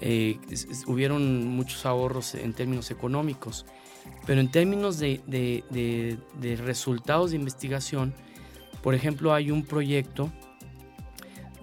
[0.00, 0.38] Eh,
[0.86, 3.64] hubieron muchos ahorros en términos económicos,
[4.26, 8.14] pero en términos de, de resultados de investigación,
[8.86, 10.30] por ejemplo, hay un proyecto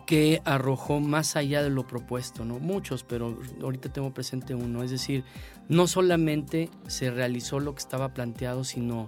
[0.05, 2.59] que arrojó más allá de lo propuesto, ¿no?
[2.59, 4.83] Muchos, pero ahorita tengo presente uno.
[4.83, 5.23] Es decir,
[5.69, 9.07] no solamente se realizó lo que estaba planteado, sino,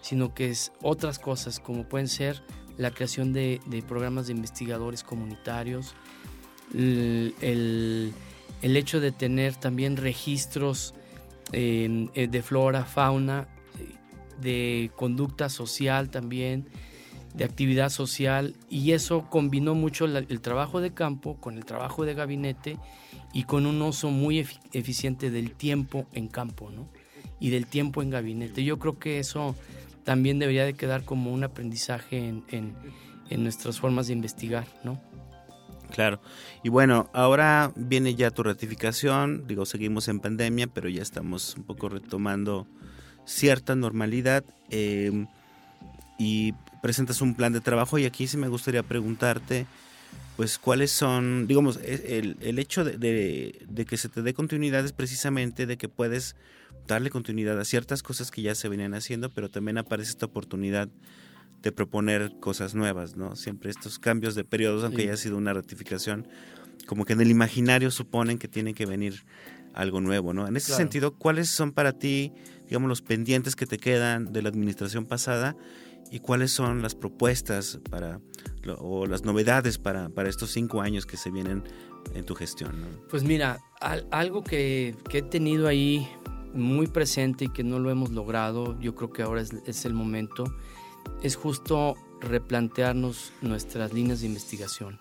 [0.00, 2.42] sino que es otras cosas, como pueden ser
[2.78, 5.94] la creación de, programas de investigadores comunitarios,
[6.74, 8.12] el,
[8.60, 10.94] hecho de tener también registros
[11.52, 13.46] eh, de flora, fauna,
[14.40, 16.68] de conducta social también,
[17.34, 22.14] de actividad social, y eso combinó mucho el trabajo de campo con el trabajo de
[22.14, 22.78] gabinete
[23.32, 26.88] y con un uso muy eficiente del tiempo en campo, ¿no?
[27.40, 28.64] Y del tiempo en gabinete.
[28.64, 29.56] Yo creo que eso
[30.04, 32.44] también debería de quedar como un aprendizaje en,
[33.30, 35.00] en nuestras formas de investigar, ¿no?
[35.92, 36.20] Claro.
[36.62, 39.46] Y bueno, ahora viene ya tu ratificación.
[39.46, 42.66] Digo, seguimos en pandemia, pero ya estamos un poco retomando
[43.24, 44.44] cierta normalidad.
[44.70, 45.26] Em,
[46.18, 46.52] y
[46.82, 47.98] presentas un plan de trabajo.
[47.98, 49.66] Y aquí sí me gustaría preguntarte,
[50.36, 54.84] pues, cuáles son, digamos, e, el, el hecho de, de, que se te dé continuidad
[54.84, 56.36] es precisamente de que puedes
[56.86, 60.88] darle continuidad a ciertas cosas que ya se venían haciendo, pero también aparece esta oportunidad
[61.62, 63.36] de proponer cosas nuevas, ¿no?
[63.36, 66.26] Siempre estos cambios de periodos, aunque haya sido una ratificación,
[66.86, 69.24] como que en el imaginario suponen que tiene que venir
[69.74, 70.46] algo nuevo, ¿no?
[70.46, 72.32] En ese sentido, ¿cuáles son para ti,
[72.66, 75.56] digamos, los pendientes que te quedan de la administración pasada
[76.12, 78.20] y cuáles son las propuestas para
[78.78, 81.64] o las novedades para, para estos cinco años que se vienen
[82.14, 82.72] en tu gestión?
[83.08, 83.60] Pues mira,
[84.10, 86.06] algo que, que, he tenido ahí
[86.52, 89.94] muy presente y que no lo hemos logrado, yo creo que ahora es, es el
[89.94, 90.44] momento,
[91.22, 95.00] es justo replantearnos nuestras líneas de investigación.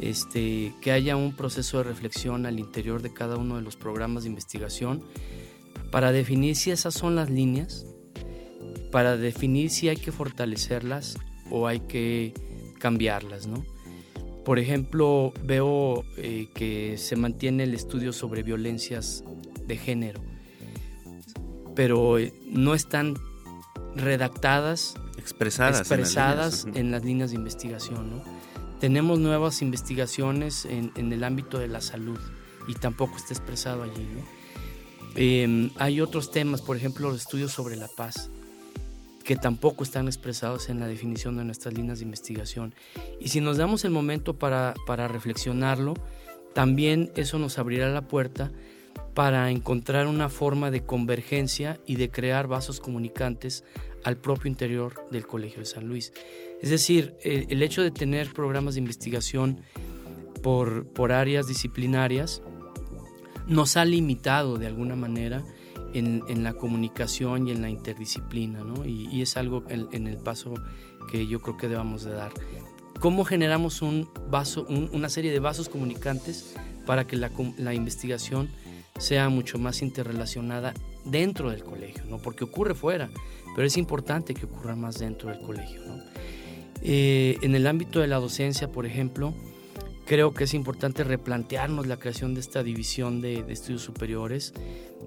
[0.00, 4.24] Este, que haya un proceso de reflexión al interior de cada uno de los programas
[4.24, 5.02] de investigación
[5.90, 7.86] para definir si esas son las líneas,
[8.92, 11.18] para definir si hay que fortalecerlas
[11.50, 12.34] o hay que
[12.78, 13.64] cambiarlas, ¿no?
[14.44, 19.24] Por ejemplo, veo eh, que se mantiene el estudio sobre violencias
[19.66, 20.20] de género,
[21.74, 23.14] pero eh, no están
[23.94, 28.22] redactadas, expresadas, expresadas en, las líneas de investigación.
[28.80, 32.18] Tenemos nuevas investigaciones en, el ámbito de la salud
[32.66, 34.08] y tampoco está expresado allí.
[35.14, 38.30] Em, hay otros temas, por ejemplo, los estudios sobre la paz,
[39.22, 42.74] que tampoco están expresados en la definición de nuestras líneas de investigación.
[43.20, 45.94] Y si nos damos el momento para, para reflexionarlo,
[46.54, 48.50] también eso nos abrirá la puerta
[49.14, 53.64] para encontrar una forma de convergencia y de crear vasos comunicantes
[54.04, 56.12] al propio interior del Colegio de San Luis.
[56.60, 59.60] Es decir, el hecho de tener programas de investigación
[60.42, 62.42] por, por áreas disciplinarias
[63.46, 65.42] nos ha limitado de alguna manera
[65.94, 68.84] en, en la comunicación y en la interdisciplina, ¿no?
[68.84, 70.54] y, es algo en, el paso
[71.10, 72.32] que yo creo que debamos de dar.
[73.00, 76.54] ¿Cómo generamos un vaso, una serie de vasos comunicantes
[76.86, 78.48] para que la, la investigación
[78.98, 80.74] sea mucho más interrelacionada
[81.04, 82.18] dentro del colegio, ¿no?
[82.18, 83.10] porque ocurre fuera,
[83.54, 85.80] pero es importante que ocurra más dentro del colegio.
[86.82, 89.34] Eh, en el ámbito de la docencia, por ejemplo,
[90.06, 94.52] creo que es importante replantearnos la creación de esta división de, estudios superiores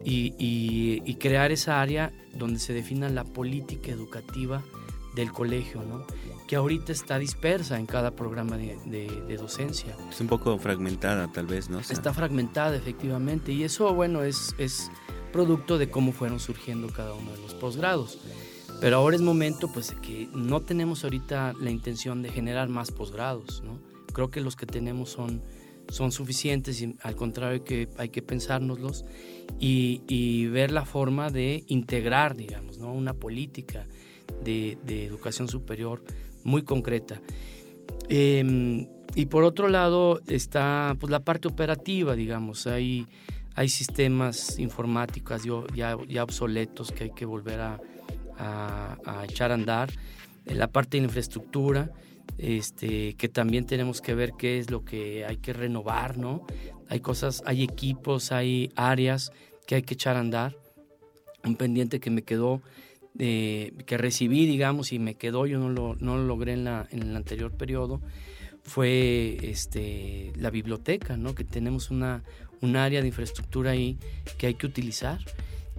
[0.06, 4.64] y, crear esa área donde se defina la política educativa
[5.16, 6.06] del colegio, ¿no?
[6.47, 9.95] que ahorita está dispersa en cada programa de, docencia.
[10.10, 11.80] Es un poco fragmentada tal vez, ¿no?
[11.80, 14.91] está fragmentada efectivamente y eso, bueno, es, es
[15.32, 18.20] producto de cómo fueron surgiendo cada uno de los posgrados.
[18.82, 22.91] Pero ahora es momento pues de que no tenemos ahorita la intención de generar más
[22.91, 23.80] posgrados, ¿no?
[24.14, 25.41] Creo que los que tenemos son,
[25.90, 29.06] son suficientes y al contrario que hay que pensárnoslos
[29.60, 32.94] y, y ver la forma de integrar, digamos, ¿no?
[32.94, 33.86] Una política
[34.44, 36.04] de, de educación superior
[36.44, 37.22] muy concreta.
[38.10, 43.08] Em, y por otro lado está pues, la parte operativa, digamos, hay,
[43.56, 47.80] hay sistemas informáticos ya, ya, obsoletos que hay que volver a,
[48.38, 49.90] a, echar a andar,
[50.46, 51.92] la parte de infraestructura,
[52.38, 56.46] este, que también tenemos que ver qué es lo que hay que renovar, ¿no?
[56.90, 59.32] Hay cosas, hay equipos, hay áreas
[59.68, 60.58] que hay que echar a andar.
[61.44, 62.62] Un pendiente que me quedó
[63.18, 67.02] que recibí, digamos, y me quedó, yo no lo, no lo logré en, la, en
[67.02, 68.02] el anterior periodo,
[68.64, 71.36] fue este, la biblioteca, ¿no?
[71.36, 72.24] que tenemos una,
[72.62, 73.98] un área de infraestructura ahí
[74.38, 75.20] que hay que utilizar.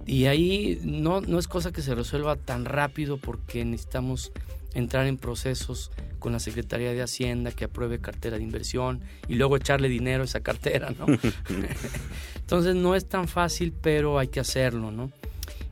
[0.05, 4.31] Y ahí no, no es cosa que se resuelva tan rápido porque necesitamos
[4.77, 9.57] entrar en procesos con la Secretaría de Hacienda que apruebe cartera de inversión y luego
[9.57, 11.07] echarle dinero a esa cartera, ¿no?
[12.39, 15.11] Entonces no es tan fácil, pero hay que hacerlo, ¿no?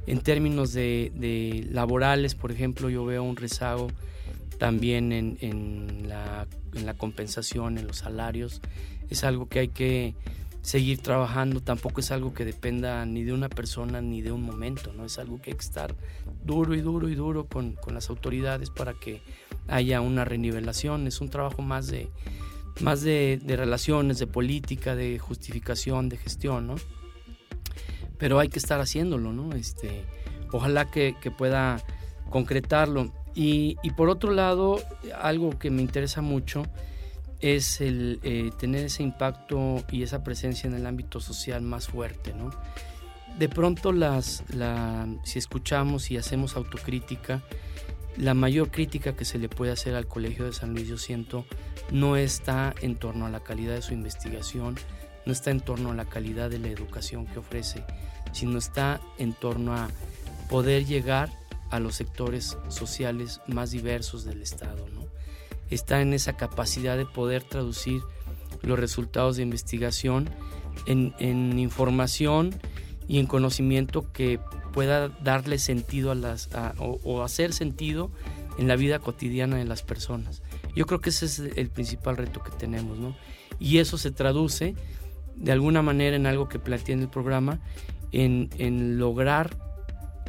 [0.07, 3.87] En términos de, laborales, por ejemplo, yo veo un rezago
[4.57, 6.47] también en, la,
[6.97, 8.61] compensación, en los salarios.
[9.09, 10.15] Es algo que hay que
[10.65, 14.91] seguir trabajando, tampoco es algo que dependa ni de una persona ni de un momento,
[14.93, 15.05] ¿no?
[15.05, 15.95] Es algo que hay que estar
[16.43, 19.21] duro y duro y duro con, las autoridades para que
[19.67, 21.07] haya una renivelación.
[21.07, 22.09] Es un trabajo más de,
[22.81, 26.75] más de, de relaciones, de política, de justificación, de gestión, ¿no?
[28.17, 29.55] pero hay que estar haciéndolo, ¿no?
[29.55, 30.05] Este,
[30.51, 31.81] ojalá que, pueda
[32.29, 33.11] concretarlo.
[33.33, 34.81] Y, por otro lado,
[35.19, 36.63] algo que me interesa mucho
[37.41, 42.33] es el eh, tener ese impacto y esa presencia en el ámbito social más fuerte,
[42.33, 42.51] ¿no?
[43.37, 44.43] De pronto las,
[45.23, 47.41] si escuchamos y hacemos autocrítica,
[48.17, 51.45] la mayor crítica que se le puede hacer al Colegio de San Luis, yo siento,
[51.91, 54.77] no está en torno a la calidad de su investigación,
[55.25, 57.83] no está en torno a la calidad de la educación que ofrece,
[58.31, 59.89] sino está en torno a
[60.49, 61.29] poder llegar
[61.71, 64.87] a los sectores sociales más diversos del Estado.
[65.69, 68.01] Está en esa capacidad de poder traducir
[68.61, 70.29] los resultados de investigación
[70.85, 72.55] en, información
[73.07, 74.39] y en conocimiento que
[74.73, 76.49] pueda darle sentido a las
[76.79, 78.11] o, hacer sentido
[78.57, 80.41] en la vida cotidiana de las personas.
[80.75, 83.15] Yo creo que ese es el principal reto que tenemos, ¿no?
[83.59, 84.75] Y eso se traduce
[85.35, 87.59] de alguna manera en algo que planteé en el programa,
[88.11, 89.57] en, en lograr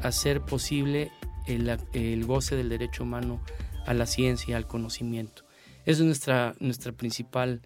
[0.03, 1.11] hacer posible
[1.47, 3.41] el, el, goce del derecho humano
[3.87, 5.45] a la ciencia, al conocimiento.
[5.85, 7.61] Eso es nuestra, nuestra principal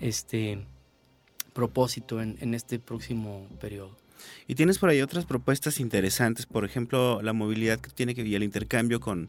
[0.00, 0.64] este,
[1.52, 3.96] propósito en, en este próximo periodo.
[4.46, 8.34] Y tienes por ahí otras propuestas interesantes, por ejemplo, la movilidad que tiene que ver
[8.34, 9.28] el intercambio con,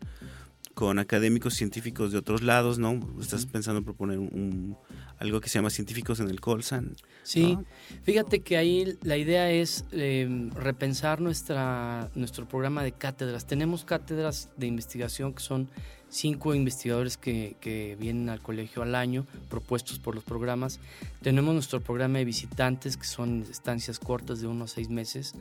[0.74, 3.00] con académicos científicos de otros lados, ¿no?
[3.20, 4.78] Estás pensando en proponer un,
[5.20, 6.96] algo que se llama científicos en el Colsan.
[7.24, 7.58] Sí,
[8.04, 13.46] fíjate que ahí la idea es em, repensar nuestra, nuestro programa de cátedras.
[13.46, 15.70] Tenemos cátedras de investigación que son
[16.12, 20.80] cinco investigadores que, que, vienen al colegio al año, propuestos por los programas.
[21.24, 25.34] Tenemos nuestro programa de visitantes, que son estancias cortas de unos seis meses.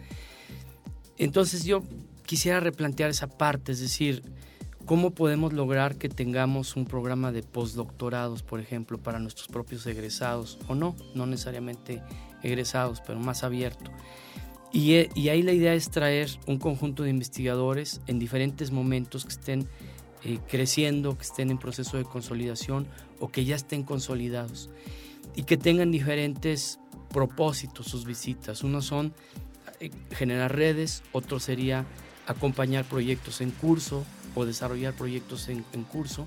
[1.18, 1.82] Entonces yo
[2.24, 4.22] quisiera replantear esa parte, es decir,
[4.90, 10.58] ¿Cómo podemos lograr que tengamos un programa de postdoctorados, por ejemplo, para nuestros propios egresados?
[10.66, 12.02] O no, no necesariamente
[12.42, 13.92] egresados, pero más abierto.
[14.72, 19.30] Y, eh, ahí la idea es traer un conjunto de investigadores en diferentes momentos que
[19.30, 19.68] estén
[20.24, 22.86] eh, creciendo, que estén en proceso de consolidación
[23.18, 24.70] o que ya estén consolidados
[25.34, 26.78] y que tengan diferentes
[27.10, 28.62] propósitos sus visitas.
[28.62, 29.12] Uno son
[29.80, 31.86] eh, generar redes, otro sería
[32.26, 34.04] acompañar proyectos en curso,
[34.34, 36.26] o desarrollar proyectos en, curso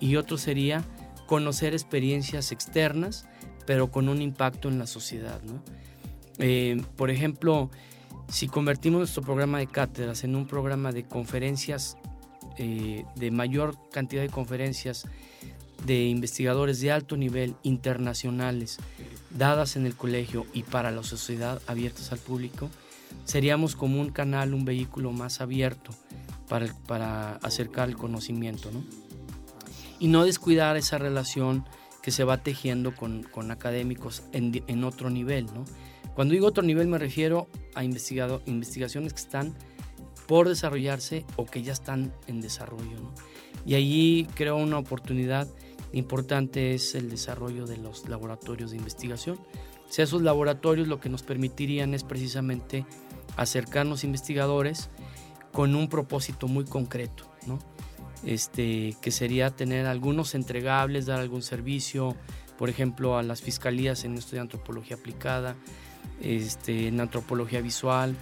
[0.00, 0.84] y otro sería
[1.26, 3.26] conocer experiencias externas
[3.66, 5.42] pero con un impacto en la sociedad.
[6.38, 7.70] Eh, por ejemplo,
[8.28, 11.98] si convertimos nuestro programa de cátedras en un programa de conferencias,
[12.58, 15.06] eh, de mayor cantidad de conferencias
[15.86, 18.78] de investigadores de alto nivel internacionales
[19.30, 22.68] dadas en el colegio y para la sociedad abiertas al público,
[23.24, 25.92] seríamos como un canal, un vehículo más abierto
[26.48, 28.82] para, acercar el conocimiento, ¿no?
[30.00, 31.64] Y no descuidar esa relación
[32.02, 35.64] que se va tejiendo con, académicos en, otro nivel, ¿no?
[36.14, 39.54] Cuando digo otro nivel me refiero a investigado, investigaciones que están
[40.28, 43.12] por desarrollarse o que ya están en desarrollo, ¿no?
[43.66, 45.48] Y allí creo una oportunidad
[45.92, 49.40] importante es el desarrollo de los laboratorios de investigación.
[49.88, 52.84] Si esos laboratorios lo que nos permitirían es precisamente
[53.36, 54.90] acercarnos investigadores
[55.50, 57.58] con un propósito muy concreto, ¿no?
[58.22, 62.16] Este, que sería tener algunos entregables, dar algún servicio,
[62.58, 65.56] por ejemplo, a las fiscalías en esto de antropología aplicada,
[66.20, 68.14] este, en antropología visual,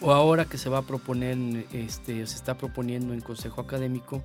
[0.00, 4.22] o ahora que se va a proponer, este, se está proponiendo en Consejo Académico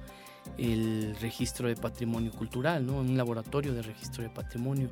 [0.58, 2.98] el registro de patrimonio cultural, ¿no?
[2.98, 4.90] un laboratorio de registro de patrimonio.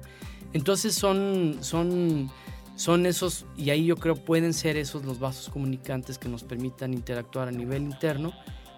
[0.54, 2.32] Entonces son, son
[2.76, 6.94] son esos, y ahí yo creo pueden ser esos los vasos comunicantes que nos permitan
[6.94, 8.34] interactuar a nivel interno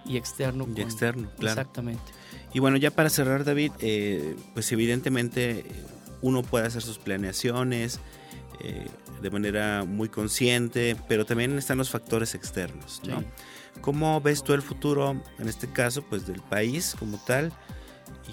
[0.06, 0.68] y externo.
[0.76, 1.62] Y externo, claro.
[1.62, 2.04] Exactamente.
[2.54, 5.64] Y bueno, ya para cerrar, David, eh, pues evidentemente
[6.22, 8.00] uno puede hacer sus planeaciones
[8.64, 8.88] eh,
[9.22, 13.24] de manera muy consciente, pero también están los factores externos, ¿no?
[13.82, 17.52] ¿Cómo ves tú el futuro, en este caso, pues del país como tal?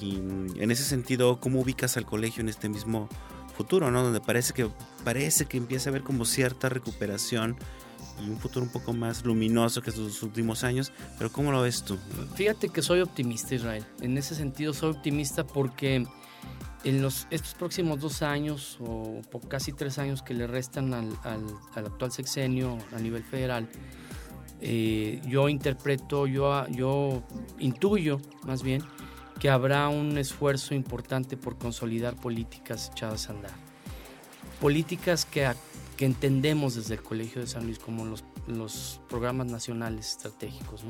[0.00, 3.08] Y en ese sentido, ¿cómo ubicas al colegio en este mismo
[3.56, 4.02] futuro, ¿no?
[4.02, 4.68] Donde parece que,
[5.04, 7.56] parece que empieza a haber como cierta recuperación
[8.24, 11.84] y un futuro un poco más luminoso que estos últimos años, pero ¿cómo lo ves
[11.84, 11.98] tú?
[12.34, 13.84] Fíjate que soy optimista, Israel.
[14.00, 16.06] En ese sentido soy optimista porque
[16.84, 21.10] en los, estos próximos dos años o casi tres años que le restan al,
[21.74, 23.68] actual sexenio a nivel federal,
[24.60, 27.22] eh, yo interpreto, yo, yo
[27.58, 28.82] intuyo más bien
[29.38, 33.52] que habrá un esfuerzo importante por consolidar políticas echadas a andar.
[34.60, 35.50] Políticas que,
[35.96, 40.84] que entendemos desde el Colegio de San Luis como los, los programas nacionales estratégicos.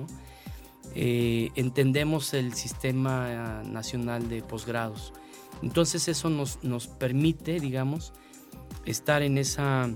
[0.95, 5.12] Eh, entendemos el sistema nacional de posgrados.
[5.62, 8.12] Entonces eso nos, nos permite, digamos,
[8.84, 9.90] estar en esa,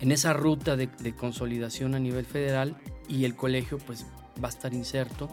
[0.00, 2.76] en esa ruta de, consolidación a nivel federal
[3.08, 4.06] y el colegio pues
[4.42, 5.28] va a estar inserto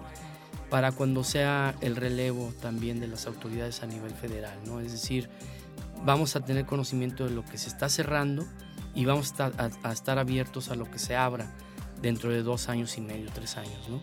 [0.70, 4.82] para cuando sea el relevo también de las autoridades a nivel federal, ¿no?
[4.82, 5.30] Es decir,
[6.03, 8.45] vamos a tener conocimiento de lo que se está cerrando
[8.93, 11.53] y vamos a estar, abiertos a lo que se abra
[12.01, 14.01] dentro de dos años y medio, tres años, ¿no?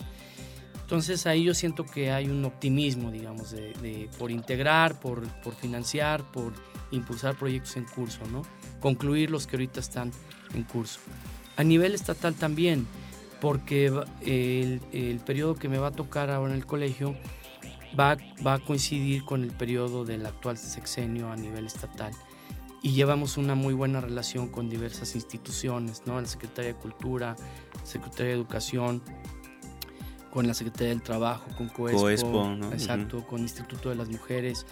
[0.85, 6.23] Entonces ahí yo siento que hay un optimismo, digamos, de, por integrar, por, por, financiar,
[6.31, 6.53] por
[6.91, 8.43] impulsar proyectos en curso, ¿no?
[8.81, 10.13] Concluir los que ahorita están
[10.55, 11.01] en curso.
[11.57, 12.87] A nivel estatal también,
[13.41, 13.87] porque
[14.21, 17.17] el, el periodo que me va a tocar ahora en el colegio
[17.99, 22.13] va, va a coincidir con el periodo del actual sexenio a nivel estatal
[22.85, 26.21] y llevamos una muy buena relación con diversas instituciones, ¿no?
[26.21, 27.35] La Secretaría de Cultura,
[27.83, 29.03] Secretaría de Educación,
[30.35, 34.67] con la Secretaría del Trabajo, con COESPO, exacto, con Instituto de las Mujeres.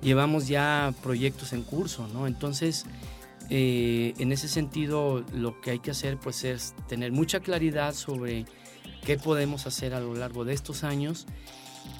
[0.00, 2.26] Llevamos ya proyectos en curso, ¿no?
[2.26, 2.86] Entonces,
[3.50, 8.46] eh, en ese sentido, lo que hay que hacer pues es tener mucha claridad sobre
[9.04, 11.26] qué podemos hacer a lo largo de estos años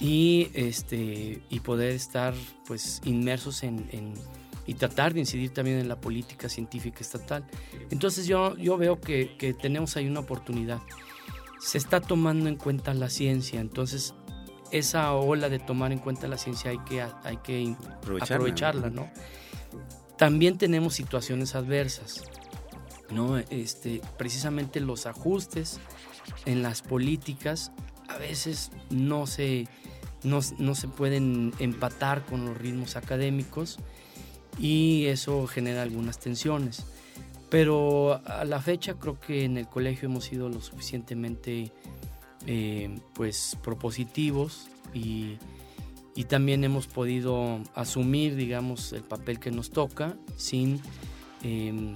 [0.01, 2.33] y, este, y poder estar
[2.67, 4.15] pues inmersos en,
[4.67, 7.45] y tratar de incidir también en la política científica estatal.
[7.91, 10.81] Entonces yo, yo veo que, que tenemos ahí una oportunidad
[11.63, 14.15] se está tomando en cuenta la ciencia, entonces
[14.73, 17.77] esa ola de tomar en cuenta la ciencia hay que, hay que
[18.21, 19.09] aprovecharla, ¿no?
[20.19, 22.25] También tenemos situaciones adversas,
[23.11, 23.39] ¿no?
[23.39, 25.79] Este, precisamente los ajustes
[26.47, 27.71] en las políticas
[28.09, 29.69] a veces no se,
[30.25, 33.79] no, no se pueden empatar con los ritmos académicos
[34.59, 36.87] y eso genera algunas tensiones.
[37.53, 41.71] Pero a la fecha creo que en el colegio hemos sido lo suficientemente
[42.47, 45.37] eh, pues propositivos y,
[46.29, 50.81] también hemos podido asumir, digamos, el papel que nos toca sin,
[51.43, 51.95] em,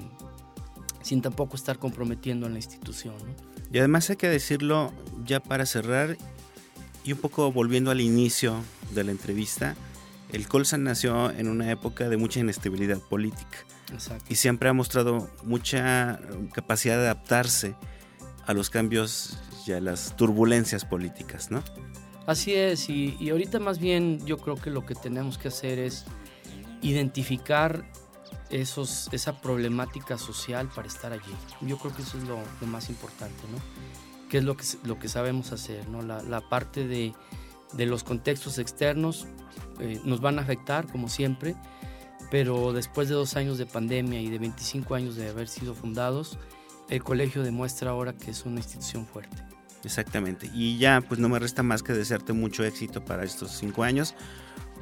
[1.00, 3.14] sin tampoco estar comprometiendo a la institución.
[3.72, 4.92] Y además hay que decirlo
[5.24, 6.18] ya para cerrar
[7.02, 9.74] y un poco volviendo al inicio de la entrevista,
[10.32, 13.58] el Colsan nació en una época de mucha inestabilidad política
[14.28, 16.20] y siempre ha mostrado mucha
[16.52, 17.76] capacidad de adaptarse
[18.46, 21.62] a los cambios y a las turbulencias políticas, ¿no?
[22.26, 26.04] Así es, y, ahorita más bien yo creo que lo que tenemos que hacer es
[26.82, 27.84] identificar
[28.50, 31.32] esos, esa problemática social para estar allí.
[31.60, 33.58] Yo creo que eso es lo, más importante, ¿no?
[34.28, 36.02] ¿Qué es lo que, lo que sabemos hacer, ¿no?
[36.02, 37.14] La, parte de,
[37.72, 39.26] de, los contextos externos
[39.80, 41.54] eh, nos van a afectar, como siempre,
[42.30, 46.38] pero después de dos años de pandemia y de 25 años de haber sido fundados,
[46.88, 49.36] el colegio demuestra ahora que es una institución fuerte.
[49.84, 50.50] Exactamente.
[50.52, 54.14] Y ya, pues no me resta más que desearte mucho éxito para estos cinco años,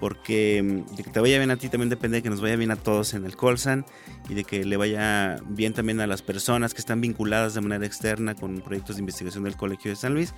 [0.05, 2.57] porque mm, de que te vaya bien a ti también depende de que nos vaya
[2.57, 3.87] bien a todos en el Colsan
[4.29, 7.87] y de que le vaya bien también a las personas que están vinculadas de manera
[7.87, 10.35] externa con proyectos de investigación del Colegio de San Luis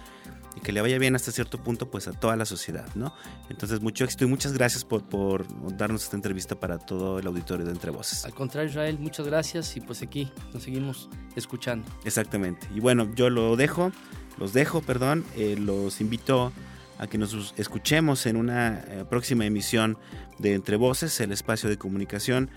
[0.55, 3.13] y que le vaya bien hasta cierto punto pues a toda la sociedad, ¿no?
[3.51, 5.45] Entonces mucho éxito y muchas gracias por, por
[5.77, 8.25] darnos esta entrevista para todo el auditorio de Entre Voces.
[8.25, 11.91] Al contrario Israel, muchas gracias y pues aquí nos seguimos escuchando.
[12.05, 12.69] Exactamente.
[12.73, 13.91] Y bueno, yo lo dejo,
[14.39, 16.76] los dejo, perdón, eh, los invito a
[17.09, 19.99] que nos escuchemos en una eh, próxima emisión
[20.39, 22.51] de Entre Voces, el espacio de comunicación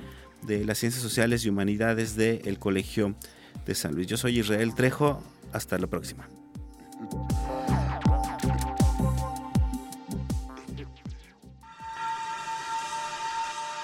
[0.43, 3.15] de las ciencias sociales y humanidades del Colegio
[3.65, 4.07] de San Luis.
[4.07, 5.21] Yo soy Israel Trejo,
[5.51, 6.27] hasta la próxima.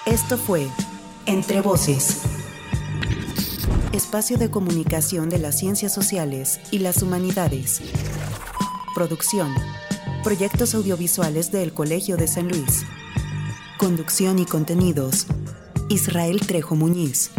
[0.06, 0.68] Esto fue
[1.26, 2.22] Entre Voces,
[3.92, 7.82] espacio de comunicación de las ciencias sociales y las humanidades.
[8.94, 9.52] Producción,
[10.26, 12.84] proyectos audiovisuales del Colegio de San Luis.
[13.78, 15.28] Conducción y contenidos,
[15.88, 17.30] Israel Trejo Muñiz.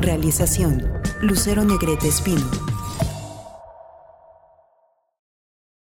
[0.00, 0.88] Realización,
[1.22, 2.69] Lucero Negrete Espino.